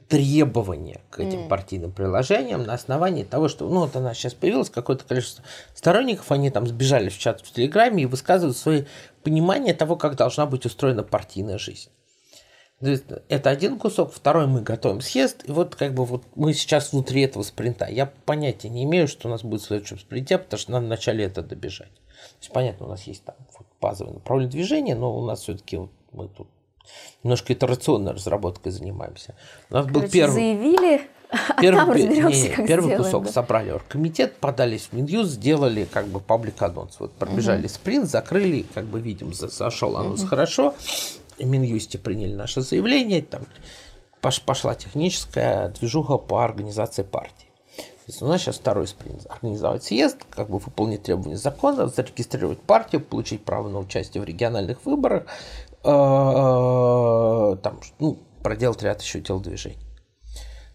[0.07, 5.05] требования к этим партийным приложениям на основании того, что, ну, вот она сейчас появилась, какое-то
[5.05, 5.43] количество
[5.73, 8.83] сторонников, они там сбежали в чат в Телеграме и высказывают свои
[9.23, 11.89] понимания того, как должна быть устроена партийная жизнь.
[13.29, 17.21] Это один кусок, второй мы готовим съезд, и вот как бы вот мы сейчас внутри
[17.21, 17.85] этого спринта.
[17.85, 21.23] Я понятия не имею, что у нас будет в следующем спринте, потому что надо вначале
[21.23, 21.93] это добежать.
[21.93, 25.77] То есть понятно, у нас есть там вот базовое направление движения, но у нас все-таки
[25.77, 26.47] вот мы тут
[27.23, 29.35] немножко итерационной разработкой занимаемся.
[29.69, 33.03] У нас был Короче, первый, заявили, а первый, там пе- разберемся, не, как первый сделаем,
[33.03, 33.31] кусок да.
[33.31, 36.99] собрали оргкомитет, подались в Минюст, сделали как бы паблик анонс.
[36.99, 40.75] Вот пробежали спринт, закрыли, как бы видим, за- зашел анонс хорошо.
[41.39, 43.43] Минюсте приняли наше заявление, там
[44.21, 47.47] пош- пошла техническая движуха по организации партии.
[47.75, 49.25] То есть у нас сейчас второй спринт.
[49.29, 54.85] Организовать съезд, как бы выполнить требования закона, зарегистрировать партию, получить право на участие в региональных
[54.85, 55.23] выборах,
[55.83, 59.77] э, там, ну, проделать ряд еще телодвижений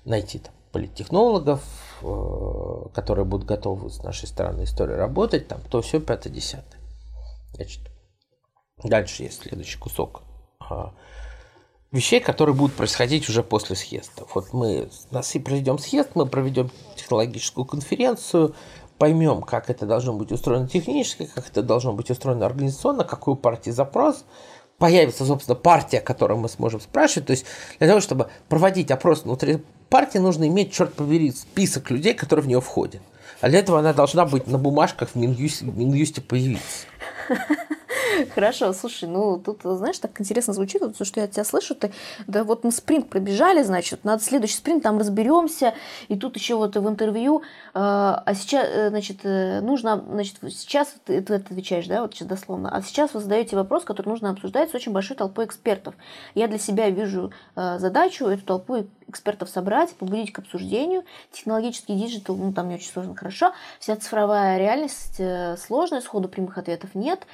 [0.09, 1.63] найти там политтехнологов,
[2.03, 6.81] э, которые будут готовы с нашей стороны истории работать, там то все пятое десятое.
[7.55, 7.83] Значит,
[8.83, 10.23] дальше есть следующий кусок
[11.93, 14.25] вещей, которые будут происходить уже после съезда.
[14.35, 18.55] Вот мы нас и проведем съезд, мы проведем технологическую конференцию,
[18.99, 23.37] поймем, как это должно быть устроено технически, как это должно быть устроено организационно, какой у
[23.37, 24.25] партии запрос,
[24.79, 27.27] появится, собственно, партия, которую мы сможем спрашивать.
[27.27, 27.47] То есть
[27.79, 32.49] для того, чтобы проводить опрос внутри партии, нужно иметь, черт побери, список людей, которые в
[32.49, 33.03] нее входят.
[33.41, 36.87] А для этого она должна быть на бумажках в Минюсте, в Минюсте появиться.
[38.35, 41.75] Хорошо, слушай, ну тут, знаешь, так интересно звучит, вот, то, что я от тебя слышу,
[41.75, 41.93] ты,
[42.27, 45.75] да вот мы спринт пробежали, значит, надо следующий спринт, там разберемся,
[46.09, 47.43] и тут еще вот в интервью, э,
[47.75, 52.71] а сейчас, э, значит, э, нужно, значит, сейчас ты, ты отвечаешь, да, вот сейчас дословно,
[52.75, 55.95] а сейчас вы задаете вопрос, который нужно обсуждать с очень большой толпой экспертов.
[56.35, 61.03] Я для себя вижу э, задачу эту толпу экспертов собрать, побудить к обсуждению.
[61.33, 63.53] Технологический digital, ну там не очень сложно, хорошо.
[63.81, 65.21] Вся цифровая реальность
[65.59, 67.27] сложная, сходу прямых ответов нет.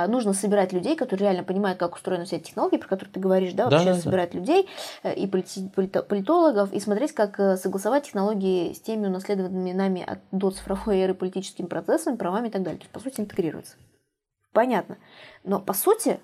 [0.00, 3.20] Э, нужно собирать людей, которые реально понимают, как устроена вся эта технология, про которую ты
[3.20, 4.00] говоришь, да, Да, вообще да, да.
[4.00, 4.68] собирать людей
[5.02, 10.50] э, и политологов, и смотреть, как э, согласовать технологии с теми унаследованными нами от, до
[10.50, 12.78] цифровой эры политическими процессами, правами и так далее.
[12.78, 13.76] То есть, по сути, интегрируется.
[14.52, 14.98] Понятно.
[15.44, 16.18] Но, по сути,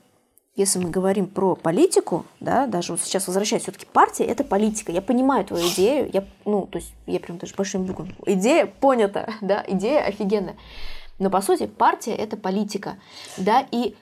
[0.57, 4.91] если мы говорим про политику, да, даже вот сейчас возвращаясь, все-таки партия это политика.
[4.91, 8.14] Я понимаю твою идею, я, ну, то есть я прям даже большими буквами.
[8.24, 10.57] Идея понята, да, идея офигенная.
[11.18, 12.98] Но по сути партия это политика,
[13.36, 13.94] да, и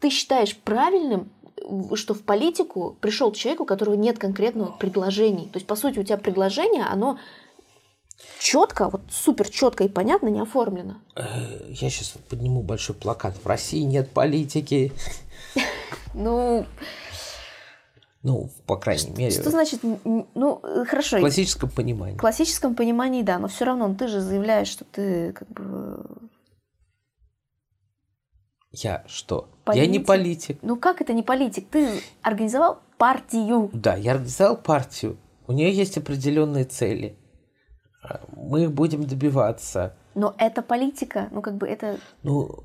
[0.00, 1.30] ты считаешь правильным,
[1.94, 5.48] что в политику пришел человек, у которого нет конкретного предложений.
[5.52, 7.18] То есть, по сути, у тебя предложение, оно
[8.38, 10.96] четко, вот супер четко и понятно не оформлено.
[11.16, 11.22] Э,
[11.68, 13.34] Я сейчас подниму большой плакат.
[13.42, 14.92] В России нет политики.
[16.14, 16.66] Ну,
[18.22, 21.18] Ну, по крайней мере, что значит, ну, э, хорошо.
[21.18, 22.16] в классическом понимании.
[22.16, 26.04] В классическом понимании, да, но все равно ты же заявляешь, что ты как бы...
[28.82, 29.48] Я что?
[29.72, 30.06] Я не Политик.
[30.06, 30.58] политик.
[30.62, 31.68] Ну как это не политик?
[31.70, 33.70] Ты организовал партию.
[33.72, 35.16] Да, я организовал партию.
[35.46, 37.16] У нее есть определенные цели.
[38.02, 39.94] А, Мы их будем добиваться.
[40.14, 41.28] Но это политика.
[41.30, 41.98] Ну как бы это...
[42.22, 42.64] Ну,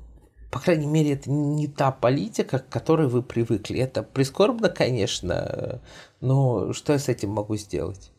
[0.50, 3.78] по крайней мере, это не та политика, к которой вы привыкли.
[3.78, 5.80] Это прискорбно, конечно,
[6.20, 8.10] но что я с этим могу сделать?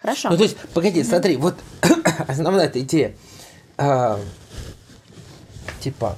[0.00, 0.30] Хорошо.
[0.30, 1.56] Ну, то есть, погоди, смотри, вот
[2.28, 3.16] основная эта идея.
[3.76, 4.18] А,
[5.80, 6.16] типа,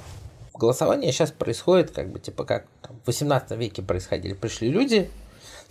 [0.55, 4.34] голосование сейчас происходит, как бы, типа, как там, в 18 веке происходили.
[4.34, 5.11] Пришли люди,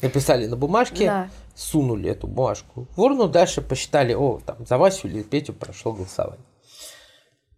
[0.02, 1.30] написали на бумажке, Да.
[1.56, 6.46] сунули эту бумажку в урну, дальше посчитали, о, там, за Васю или Петю прошло голосование.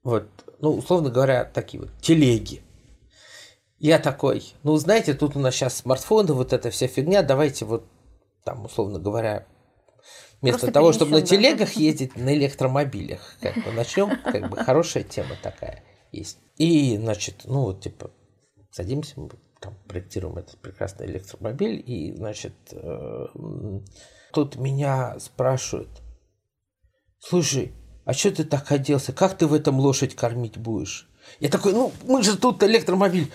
[0.03, 0.27] Вот,
[0.59, 2.61] ну, условно говоря, такие вот телеги.
[3.79, 7.85] Я такой, ну, знаете, тут у нас сейчас смартфоны, вот эта вся фигня, давайте вот,
[8.43, 9.45] там, условно говоря,
[10.41, 11.47] вместо Просто того, чтобы на перенесём, да.
[11.49, 13.35] телегах ездить, на электромобилях.
[13.41, 15.83] Как бы начнем, как бы хорошая тема такая
[16.17, 16.37] есть.
[16.57, 18.11] И, значит, ну вот, типа,
[18.71, 23.25] садимся, мы там проектируем этот прекрасный электромобиль, и, значит, э,
[24.33, 25.89] тут меня спрашивают,
[27.19, 27.73] слушай,
[28.05, 29.13] а что ты так оделся?
[29.13, 31.09] Как ты в этом лошадь кормить будешь?
[31.39, 33.31] Я такой, ну, мы же тут электромобиль.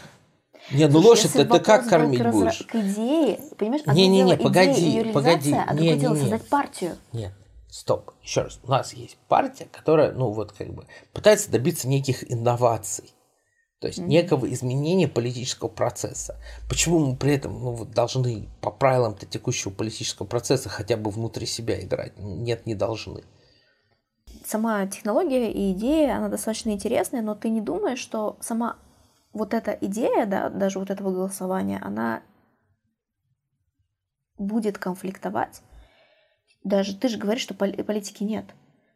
[0.71, 2.59] Не, ну лошадь-то если ты как кормить разра- будешь?
[2.69, 3.83] К идее, понимаешь?
[3.87, 5.53] Не-не-не, дело идея погоди, и её реализация, погоди.
[5.55, 6.31] а другое дело Не-не-не.
[6.31, 6.97] создать партию.
[7.13, 7.33] Нет,
[7.71, 8.61] стоп, еще раз.
[8.63, 13.15] У нас есть партия, которая, ну вот как бы, пытается добиться неких инноваций.
[13.81, 16.39] То есть некого изменения политического процесса.
[16.69, 21.47] Почему мы при этом ну, вот, должны по правилам-то текущего политического процесса хотя бы внутри
[21.47, 22.13] себя играть?
[22.19, 23.25] Нет, не должны.
[24.45, 28.77] Сама технология и идея, она достаточно интересная, но ты не думаешь, что сама
[29.33, 32.23] вот эта идея, да, даже вот этого голосования, она
[34.37, 35.63] будет конфликтовать.
[36.65, 38.45] Даже ты же говоришь, что поли- политики нет.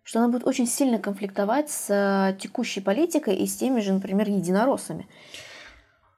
[0.02, 4.28] Что она будет очень сильно конфликтовать с э, текущей политикой и с теми же, например,
[4.28, 5.08] единороссами.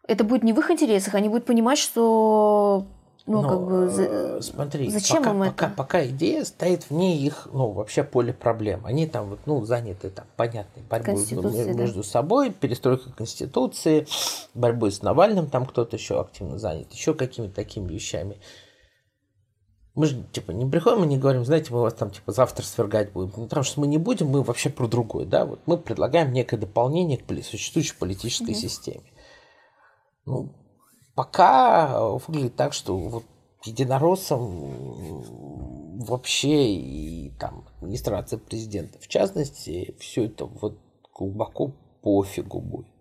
[0.09, 2.87] Это будет не в их интересах, они будут понимать, что
[3.27, 5.75] ну, Но, как бы за- э, смотри, зачем пока, им пока, это?
[5.75, 8.83] пока идея стоит вне их, ну, вообще поле проблем.
[8.87, 11.83] Они там вот, ну, заняты там понятной борьбой Конституцией, м- да.
[11.83, 14.07] между собой, перестройкой Конституции,
[14.55, 18.37] борьбой с Навальным, там кто-то еще активно занят, еще какими-то такими вещами.
[19.97, 23.13] Мы же, типа, не приходим и не говорим, знаете, мы вас там, типа, завтра свергать
[23.13, 23.33] будем.
[23.35, 25.47] Ну, Потому что мы не будем, мы вообще про другое, да.
[25.47, 29.11] Вот мы предлагаем некое дополнение к существующей политической системе.
[30.27, 30.53] Ну,
[31.15, 33.25] пока э, выглядит так, что вот
[33.65, 34.45] единороссам
[36.05, 40.79] вообще и там администрация президента, в частности, все это вот
[41.15, 41.73] глубоко
[42.03, 42.96] пофигу будет.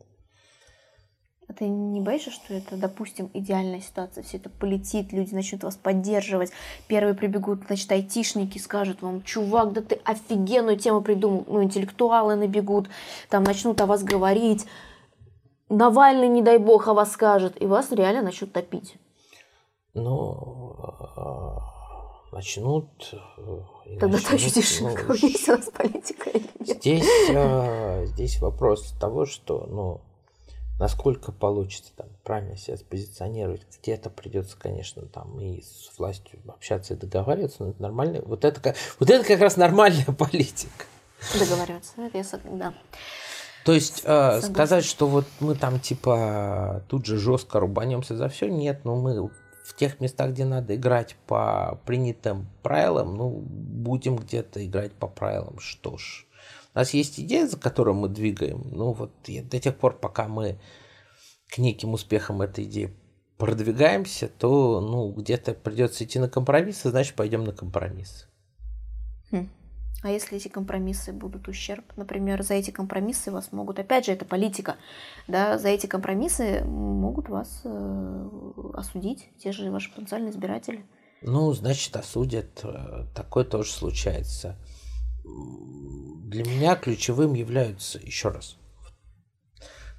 [1.47, 5.75] А ты не боишься, что это, допустим, идеальная ситуация, все это полетит, люди начнут вас
[5.75, 6.51] поддерживать,
[6.87, 12.89] первые прибегут, значит, айтишники скажут вам, чувак, да ты офигенную тему придумал, ну, интеллектуалы набегут,
[13.29, 14.65] там начнут о вас говорить,
[15.69, 18.97] Навальный, не дай бог, о вас скажет, и вас реально начнут топить.
[19.95, 20.75] Ну,
[21.17, 22.87] э, начнут...
[23.13, 26.77] э, Тогда начнут, ты ощутишь, ну, есть у нас политика или нет.
[26.77, 30.01] Здесь, э, здесь вопрос того, что, ну,
[30.79, 33.61] насколько получится там правильно себя спозиционировать.
[33.81, 38.21] Где-то придется, конечно, там и с властью общаться и договариваться, но это нормально.
[38.25, 40.85] Вот это, вот это как раз нормальная политика.
[41.39, 42.73] Договариваться, это да.
[43.63, 48.47] То есть э, сказать, что вот мы там типа тут же жестко рубанемся за все,
[48.47, 49.31] нет, ну мы
[49.65, 55.57] в тех местах, где надо играть по принятым правилам, ну будем где-то играть по правилам,
[55.59, 56.27] что ж.
[56.75, 60.59] У нас есть идея, за которую мы двигаем, ну вот до тех пор, пока мы
[61.47, 62.93] к неким успехам этой идеи
[63.37, 68.27] продвигаемся, то ну где-то придется идти на компромиссы, значит пойдем на компромисс.
[70.03, 74.23] А если эти компромиссы будут ущерб, например, за эти компромиссы вас могут, опять же, это
[74.23, 74.75] политика,
[75.27, 78.29] да, за эти компромиссы могут вас э,
[78.75, 80.85] осудить те же ваши потенциальные избиратели.
[81.23, 82.61] Ну, значит, осудят.
[82.63, 84.57] Э, Такое тоже случается.
[85.25, 88.57] Для меня ключевым являются, еще раз,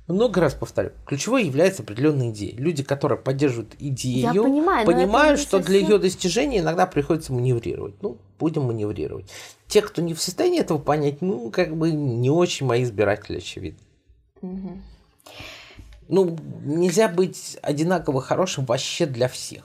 [0.06, 2.54] много раз повторю, ключевой является определенная идея.
[2.56, 8.00] Люди, которые поддерживают идею, Я понимаю, понимают, что для совсем- ее достижения иногда приходится маневрировать.
[8.02, 9.28] Ну, будем маневрировать.
[9.66, 13.80] Те, кто не в состоянии этого понять, ну, как бы не очень мои избиратели, очевидно.
[16.08, 19.64] Ну, нельзя быть одинаково хорошим вообще для всех.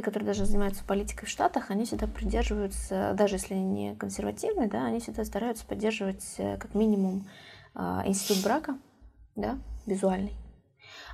[0.00, 4.66] Люди, которые даже занимаются политикой в Штатах, они всегда придерживаются, даже если они не консервативные,
[4.66, 7.28] да, они всегда стараются поддерживать э, как минимум
[7.74, 8.78] а, институт брака,
[9.36, 10.32] да, визуальный.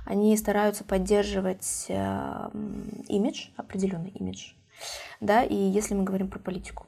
[0.05, 2.49] Они стараются поддерживать э,
[3.09, 4.53] имидж, определенный имидж,
[5.19, 6.85] да, и если мы говорим про политику.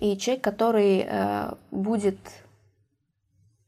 [0.00, 2.18] И человек, который э, будет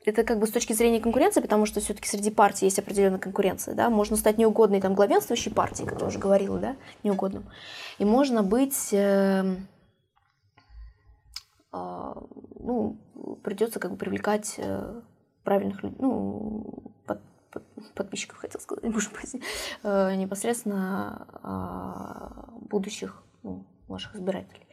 [0.04, 3.74] это как бы с точки зрения конкуренции, потому что все-таки среди партий есть определенная конкуренция,
[3.74, 7.44] да, можно стать неугодной там главенствующей партией, как я уже говорила, да, неугодным,
[7.98, 9.56] и можно быть, э,
[11.70, 12.22] а,
[12.58, 12.98] ну,
[13.42, 15.00] придется как бы привлекать э,
[15.44, 19.42] правильных людей, ну, под- под- подписчиков, хотел сказать, боже прости,
[19.82, 24.66] э, непосредственно а, будущих ну, ваших избирателей.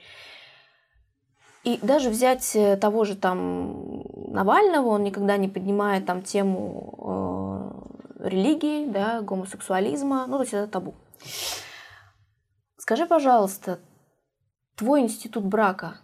[1.63, 8.29] И даже взять э, того же там Навального, он никогда не поднимает там тему э,
[8.29, 10.95] религии, да, гомосексуализма, ну, то есть это табу.
[12.77, 13.79] Скажи, пожалуйста,
[14.75, 15.97] твой институт брака,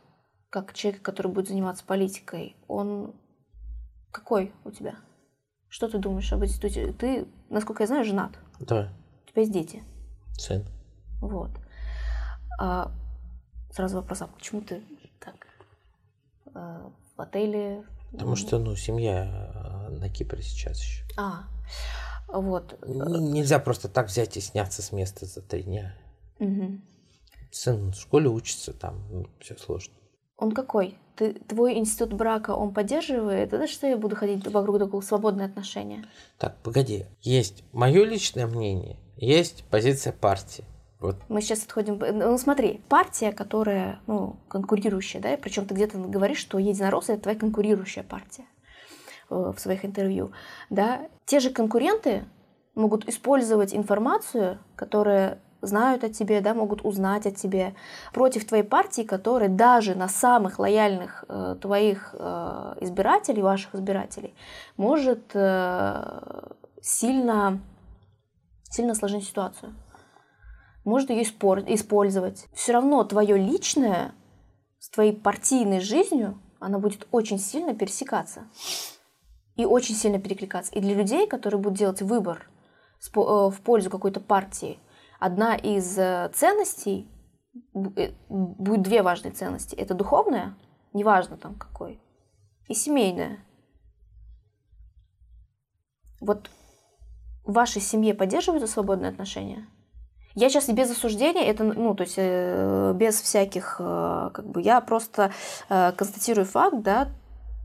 [0.49, 3.15] как человек, который будет заниматься политикой, он
[4.11, 4.95] какой у тебя?
[5.67, 6.93] Что ты думаешь об институте?
[6.93, 8.31] Ты, насколько я знаю, женат.
[8.59, 8.89] Да,
[9.25, 9.83] У тебя есть дети.
[10.37, 10.63] сын.
[11.21, 11.49] Вот.
[12.59, 12.91] А,
[13.71, 14.81] сразу вопрос, а почему ты
[16.55, 17.83] в отеле?
[18.11, 21.03] Потому что, ну, семья э, на Кипре сейчас еще.
[21.17, 21.43] А,
[22.27, 22.77] вот.
[22.85, 25.95] Ну, нельзя просто так взять и сняться с места за три дня.
[26.39, 26.83] Мгм.
[27.51, 29.93] Сын в школе учится, там все сложно.
[30.37, 30.97] Он какой?
[31.15, 33.53] Ты, твой институт брака, он поддерживает?
[33.53, 36.03] Это что я буду ходить вокруг да около свободные отношения?
[36.37, 37.05] Так, погоди.
[37.21, 40.65] Есть мое личное мнение, есть позиция партии.
[41.05, 41.99] Вот Мы сейчас отходим...
[41.99, 47.37] Ну, смотри, партия, которая, ну, конкурирующая, да, причем ты где-то говоришь, что единороссы— это твоя
[47.37, 48.45] конкурирующая партия
[49.29, 50.31] э, в своих интервью,
[50.69, 51.07] да.
[51.25, 52.25] Те же конкуренты
[52.73, 57.75] могут использовать информацию, которая знают о тебе, да, могут узнать о тебе
[58.11, 64.33] против твоей партии, которая даже на самых лояльных э, твоих э, избирателей, ваших избирателей,
[64.77, 66.49] может э,
[66.81, 67.59] сильно,
[68.69, 69.73] сильно сложить ситуацию
[70.85, 72.47] может ее использовать.
[72.53, 74.13] Все равно твое личное
[74.79, 78.47] с твоей партийной жизнью, она будет очень сильно пересекаться
[79.55, 80.73] и очень сильно перекликаться.
[80.73, 84.79] И для людей, которые будут делать выбор э, в пользу какой-то партии,
[85.19, 87.09] одна из э, ценностей,
[87.73, 89.75] э, будет две важные ценности.
[89.75, 90.55] Это духовная,
[90.93, 91.99] неважно там какой,
[92.67, 93.39] и семейная.
[96.21, 96.49] Вот
[97.43, 99.67] в вашей семье поддерживаются свободные отношения?
[100.35, 104.81] Я сейчас без осуждения, это, ну, то есть э, без всяких, э, как бы, я
[104.81, 105.31] просто
[105.69, 107.07] э, констатирую факт, да,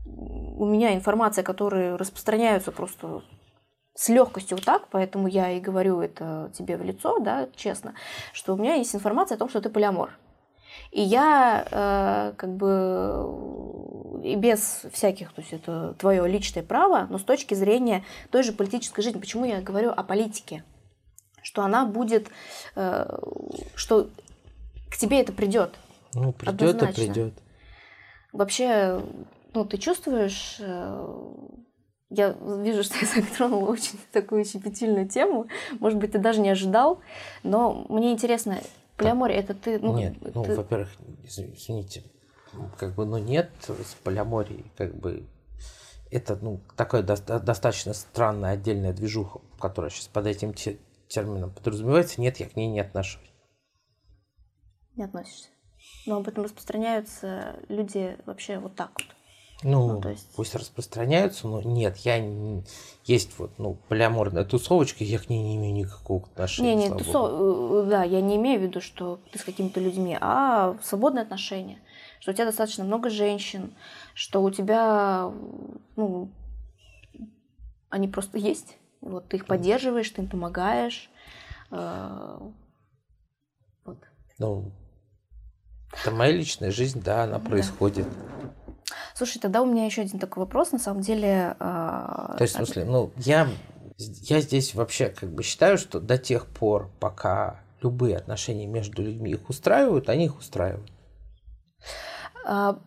[0.05, 3.23] у меня информация, которая распространяются просто
[3.93, 7.93] с легкостью вот так, поэтому я и говорю это тебе в лицо, да, честно,
[8.31, 10.17] что у меня есть информация о том, что ты полиамор.
[10.91, 17.17] И я э, как бы и без всяких, то есть это твое личное право, но
[17.17, 20.63] с точки зрения той же политической жизни, почему я говорю о политике,
[21.41, 22.29] что она будет,
[22.75, 23.17] э,
[23.75, 24.09] что
[24.89, 25.75] к тебе это придет.
[26.13, 26.93] Ну, придет и Однозначно.
[27.03, 27.33] придет.
[28.33, 29.01] Вообще,
[29.53, 31.07] ну, ты чувствуешь, э,
[32.09, 35.47] я вижу, что я затронула очень такую щепетильную тему,
[35.79, 36.99] может быть, ты даже не ожидал,
[37.43, 38.59] но мне интересно,
[38.97, 40.89] полиамория, это ты, ну, нет, ну, ты- во-первых,
[41.23, 42.03] изв- извините,
[42.77, 45.25] как бы, ну, нет с полиаморией, как бы,
[46.09, 50.53] это, ну, такая доста- достаточно странная отдельная движуха, которая сейчас под этим
[51.11, 52.21] термином подразумевается.
[52.21, 53.21] Нет, я к ней не отношусь.
[54.95, 55.49] не относишься.
[56.05, 59.07] Но об этом распространяются люди вообще вот так вот.
[59.63, 62.63] Ну, Ну, то есть- пусть распространяются, но нет, я не...
[63.05, 66.75] Есть вот, ну, полиаморная тусовочка, я к ней не имею никакого отношения.
[66.75, 67.75] Не, не, тусо- богу.
[67.85, 71.79] э, да, я не имею в виду, что ты с какими-то людьми, а свободные отношения.
[72.19, 73.73] Что у тебя достаточно много женщин,
[74.15, 75.31] что у тебя,
[75.95, 76.29] ну,
[77.89, 78.77] они просто есть.
[79.01, 81.09] Вот ты их поддерживаешь, ты им помогаешь.
[81.71, 82.37] Э,
[83.83, 83.97] Вот.
[84.37, 84.71] Ну,
[85.91, 88.07] это моя личная жизнь, да, она происходит.
[89.13, 90.71] Слушай, тогда у меня еще один такой вопрос.
[90.71, 93.47] На самом деле, То есть, в смысле, ну, я,
[93.97, 99.31] я здесь вообще как бы считаю, что до тех пор, пока любые отношения между людьми
[99.31, 100.91] их устраивают, они их устраивают.
[102.45, 102.79] А,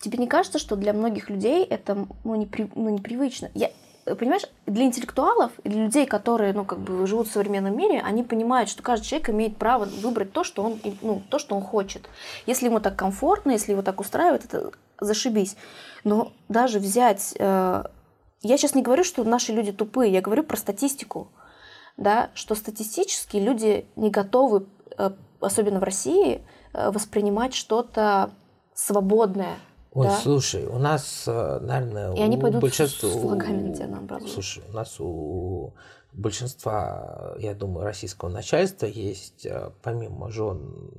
[0.00, 3.50] тебе не кажется, что для многих людей это ну, непри, ну, непривычно?
[3.54, 3.70] Я,
[4.16, 8.68] понимаешь, для интеллектуалов для людей, которые, ну, как бы живут в современном мире, они понимают,
[8.68, 12.08] что каждый человек имеет право выбрать то, что он, ну, то, что он хочет.
[12.46, 15.56] Если ему так комфортно, если его так устраивает, это зашибись.
[16.04, 17.34] Но даже взять...
[17.38, 17.84] Э,
[18.40, 21.28] я сейчас не говорю, что наши люди тупые, я говорю про статистику.
[21.96, 24.66] Да, что статистически люди не готовы,
[24.96, 25.10] э,
[25.40, 28.30] особенно в России, э, воспринимать что-то
[28.74, 29.56] свободное,
[29.98, 30.20] Ой, да?
[30.20, 33.08] слушай, у нас, э, наверное, И они у пойдут большинства...
[33.08, 34.30] с флагами на наоборот.
[34.30, 35.72] Слушай, у нас у
[36.12, 40.92] большинства, я думаю, российского начальства есть, э, помимо жен,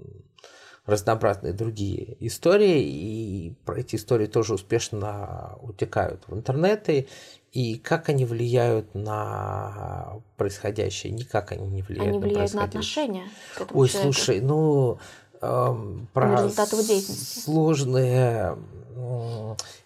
[0.85, 7.07] разнообразные другие истории, и про эти истории тоже успешно утекают в интернеты,
[7.53, 11.13] и как они влияют на происходящее?
[11.13, 14.13] Никак они не влияют Они на влияют на отношения Ой, человеку.
[14.13, 14.97] слушай, ну
[15.41, 18.57] эм, про сложные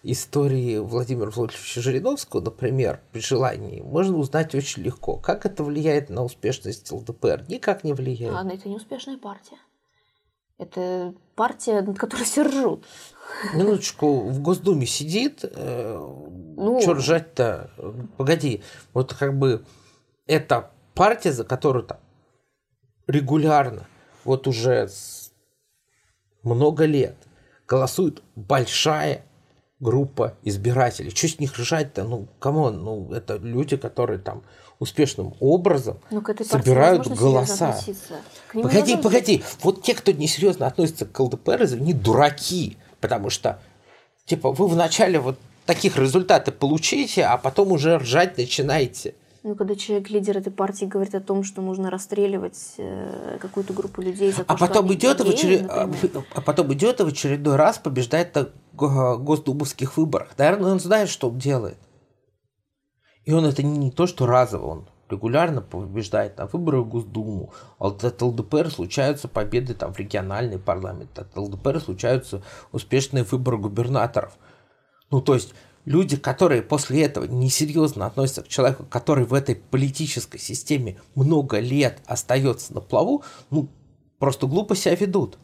[0.02, 5.16] истории Владимира Владимировича Жириновского, например, при желании, можно узнать очень легко.
[5.16, 7.44] Как это влияет на успешность ЛДПР?
[7.48, 8.34] Никак не влияет.
[8.34, 9.56] Ладно, это не успешная партия.
[10.56, 12.84] Это партия, над которой все ржут.
[13.54, 15.98] Минуточку, в Госдуме сидит, э,
[16.56, 16.80] Ну.
[16.80, 17.70] что ржать-то?
[18.16, 18.62] Погоди,
[18.92, 19.64] вот как бы
[20.26, 21.98] это партия, за которую там
[23.08, 23.86] регулярно,
[24.24, 24.88] вот уже
[26.42, 27.16] много лет
[27.66, 29.24] голосует большая
[29.80, 31.10] группа избирателей.
[31.10, 32.04] Что с них ржать-то?
[32.04, 34.42] Ну, come on, ну, это люди, которые там
[34.78, 37.78] успешным образом Ну, собирают голоса.
[38.52, 39.42] Погоди, погоди.
[39.62, 42.76] Вот те, кто несерьезно относится к ЛДПР, они дураки.
[43.00, 43.60] Потому что,
[44.24, 49.14] типа, вы вначале вот таких результаты получите, а потом уже ржать начинаете.
[49.46, 54.00] Ну, когда человек, лидер этой партии, говорит о том, что нужно расстреливать э, какую-то группу
[54.00, 56.24] людей за то, А что потом, они идет и в геи, очеред- например.
[56.34, 60.30] а потом идет и в очередной раз побеждает на го- госдумовских выборах.
[60.38, 61.76] Наверное, он знает, что он делает.
[63.24, 67.52] И он это не, не то, что разово, он регулярно побеждает на выборах в Госдуму.
[67.78, 71.18] А вот от ЛДПР случаются победы там, в региональный парламент.
[71.18, 72.42] От ЛДПР случаются
[72.72, 74.38] успешные выборы губернаторов.
[75.10, 75.54] Ну, то есть
[75.84, 82.00] люди, которые после этого несерьезно относятся к человеку, который в этой политической системе много лет
[82.06, 83.68] остается на плаву, ну,
[84.18, 85.38] просто глупо себя ведут.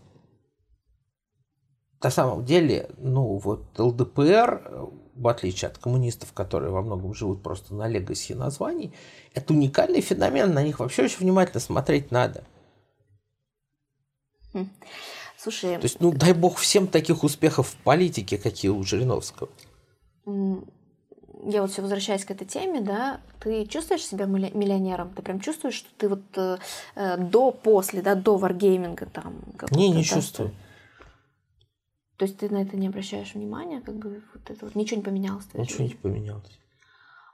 [2.03, 7.75] На самом деле, ну, вот ЛДПР, в отличие от коммунистов, которые во многом живут просто
[7.75, 8.95] на легаси названий,
[9.35, 12.45] это уникальный феномен, на них вообще очень внимательно смотреть надо.
[15.37, 19.49] Слушай, То есть, ну, дай бог всем таких успехов в политике, какие у Жириновского.
[21.44, 25.11] Я вот все возвращаясь к этой теме, да, ты чувствуешь себя милли- миллионером?
[25.15, 26.59] Ты прям чувствуешь, что ты вот э,
[26.97, 29.40] э, до, после, да, до варгейминга там...
[29.70, 30.51] Не, не да, чувствую.
[32.16, 35.02] То есть ты на это не обращаешь внимания, как бы вот это вот ничего не
[35.05, 36.59] поменялось Ничего не поменялось.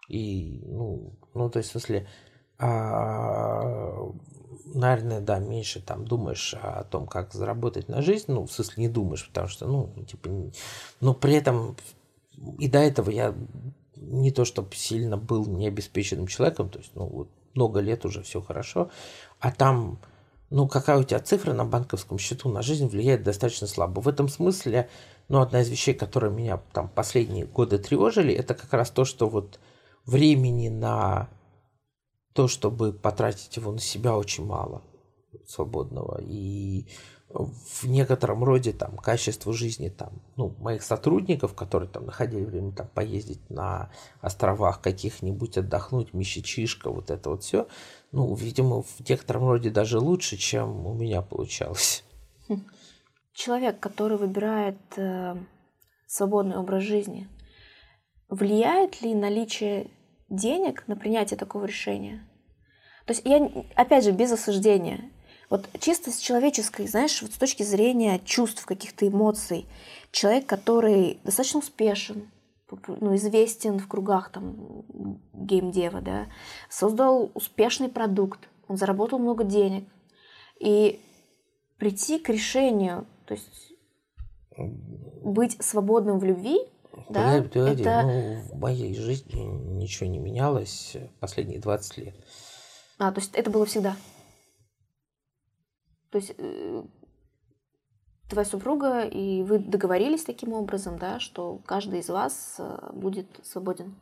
[0.08, 2.06] И, ну, ну, то есть, в смысле,
[2.58, 4.08] а,
[4.66, 8.88] наверное, да, меньше там думаешь о том, как заработать на жизнь, ну, в смысле, не
[8.88, 10.52] думаешь, потому что, ну, типа, не-
[11.00, 11.76] но при этом
[12.58, 13.34] и до этого я
[13.96, 18.40] не то, чтобы сильно был необеспеченным человеком, то есть, ну, вот много лет уже все
[18.40, 18.90] хорошо,
[19.40, 19.98] а там,
[20.50, 24.00] ну, какая у тебя цифра на банковском счету на жизнь влияет достаточно слабо.
[24.00, 24.88] В этом смысле,
[25.28, 29.28] ну, одна из вещей, которые меня там последние годы тревожили, это как раз то, что
[29.28, 29.58] вот
[30.04, 31.28] времени на
[32.32, 34.82] то, чтобы потратить его на себя очень мало
[35.46, 36.20] свободного.
[36.22, 36.86] И
[37.44, 42.88] в некотором роде там качество жизни там, ну, моих сотрудников, которые там находили время там
[42.88, 43.90] поездить на
[44.20, 47.68] островах каких-нибудь, отдохнуть, Мещичишка, вот это вот все,
[48.12, 52.04] ну, видимо, в некотором роде даже лучше, чем у меня получалось.
[53.32, 55.36] Человек, который выбирает э,
[56.06, 57.28] свободный образ жизни,
[58.28, 59.90] влияет ли наличие
[60.30, 62.26] денег на принятие такого решения?
[63.04, 65.10] То есть я, опять же, без осуждения.
[65.48, 69.66] Вот чисто с человеческой, знаешь, вот с точки зрения чувств, каких-то эмоций,
[70.10, 72.30] человек, который достаточно успешен,
[72.88, 74.84] ну, известен в кругах там
[75.32, 76.26] геймдева, да,
[76.68, 79.88] создал успешный продукт, он заработал много денег,
[80.58, 81.00] и
[81.78, 83.72] прийти к решению, то есть
[84.56, 86.58] быть свободным в любви,
[87.10, 88.02] да, погоди, это...
[88.02, 89.42] ну, в моей жизни
[89.76, 92.14] ничего не менялось последние 20 лет.
[92.98, 93.96] А, то есть это было всегда.
[96.10, 96.82] То есть э,
[98.28, 103.94] твоя супруга и вы договорились таким образом, да, что каждый из вас э, будет свободен.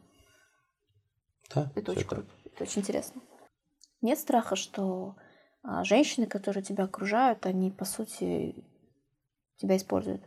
[1.55, 2.11] Да, Это очень так.
[2.11, 2.29] круто.
[2.45, 3.21] Это очень интересно.
[4.01, 5.17] Нет страха, что
[5.63, 8.55] а, женщины, которые тебя окружают, они по сути
[9.57, 10.23] тебя используют.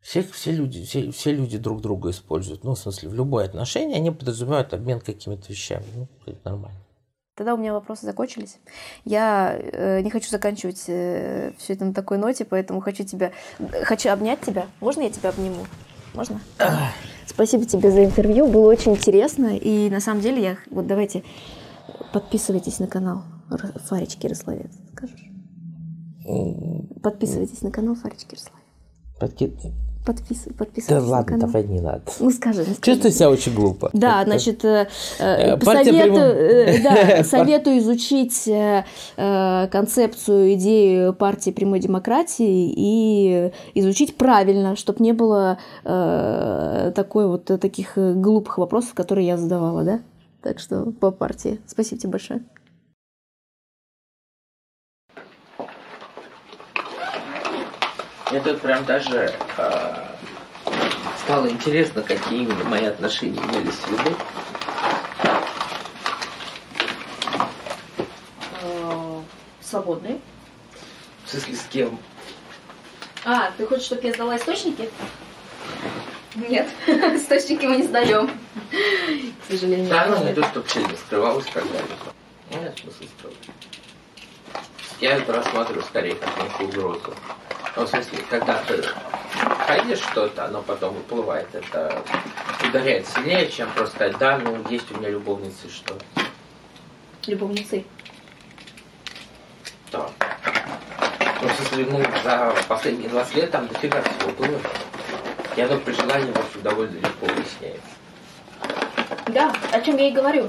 [0.00, 2.64] все, все, люди, все, все люди друг друга используют.
[2.64, 5.84] Ну, в смысле, в любое отношение они подразумевают обмен какими-то вещами.
[5.94, 6.80] Ну, это нормально.
[7.34, 8.58] Тогда у меня вопросы закончились.
[9.04, 13.32] Я э, не хочу заканчивать э, все это на такой ноте, поэтому хочу тебя,
[13.84, 14.66] хочу обнять тебя.
[14.80, 15.64] Можно я тебя обниму?
[16.12, 16.40] Можно?
[17.26, 19.56] Спасибо тебе за интервью, было очень интересно.
[19.56, 21.24] И на самом деле я вот давайте
[22.12, 24.70] подписывайтесь на канал Р- Фаречки Ярославец.
[24.92, 25.24] Скажешь?
[27.02, 28.62] Подписывайтесь на канал Фаречки Ярославец.
[29.18, 29.56] Подки-
[30.04, 30.44] Подпис...
[30.46, 31.46] Да Подписывайтесь на ладно, канал.
[31.46, 32.02] давай не надо.
[32.18, 32.62] Ну скажи.
[32.64, 32.80] скажи.
[32.80, 33.90] Чувствую себя очень глупо.
[33.92, 34.88] Да, значит, э,
[35.18, 38.84] э, Э, советую, э, да, советую изучить э,
[39.16, 47.50] э, концепцию, идею партии прямой демократии и изучить правильно, чтобы не было э, такой вот
[47.50, 50.00] э, таких э, глупых вопросов, которые я задавала, да?
[50.42, 51.60] Так что по партии.
[51.66, 52.42] Спасибо тебе большое.
[58.32, 60.06] Мне тут прям даже э,
[61.22, 64.16] стало интересно, какие именно мои отношения имелись в виду.
[69.60, 70.18] Свободные.
[71.26, 71.98] В смысле, с кем?
[73.26, 74.88] А, ты хочешь, чтобы я сдала источники?
[76.34, 78.30] Нет, источники мы не сдаем.
[78.70, 79.90] К сожалению.
[79.90, 81.96] Да, ну, не то, чтобы сильно скрывалась когда-либо.
[82.50, 83.38] Нет смысла скрывать.
[85.00, 87.14] Я это рассматриваю скорее как некую угрозу.
[87.74, 88.84] Ну, в смысле, когда ты
[89.66, 91.48] ходишь что-то, оно потом выплывает.
[91.54, 92.02] Это
[92.68, 95.96] ударяет сильнее, чем просто сказать, да, ну, есть у меня любовницы, что
[97.26, 97.84] Любовницы.
[99.92, 100.08] Да.
[101.40, 104.58] Ну, в смысле, ну, за последние 20 лет там дофига всего было.
[105.56, 107.82] И оно при желании, в общем, довольно легко выясняется.
[109.28, 110.48] Да, о чем я и говорю.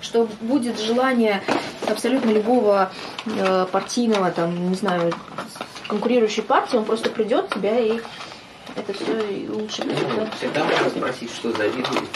[0.00, 1.42] Что будет желание
[1.88, 2.90] абсолютно любого
[3.26, 5.12] э, партийного, там, не знаю,
[5.86, 8.00] конкурирующей партии, он просто придет тебя и
[8.74, 9.82] это все лучше
[10.36, 12.08] всегда можно спросить, что завидует.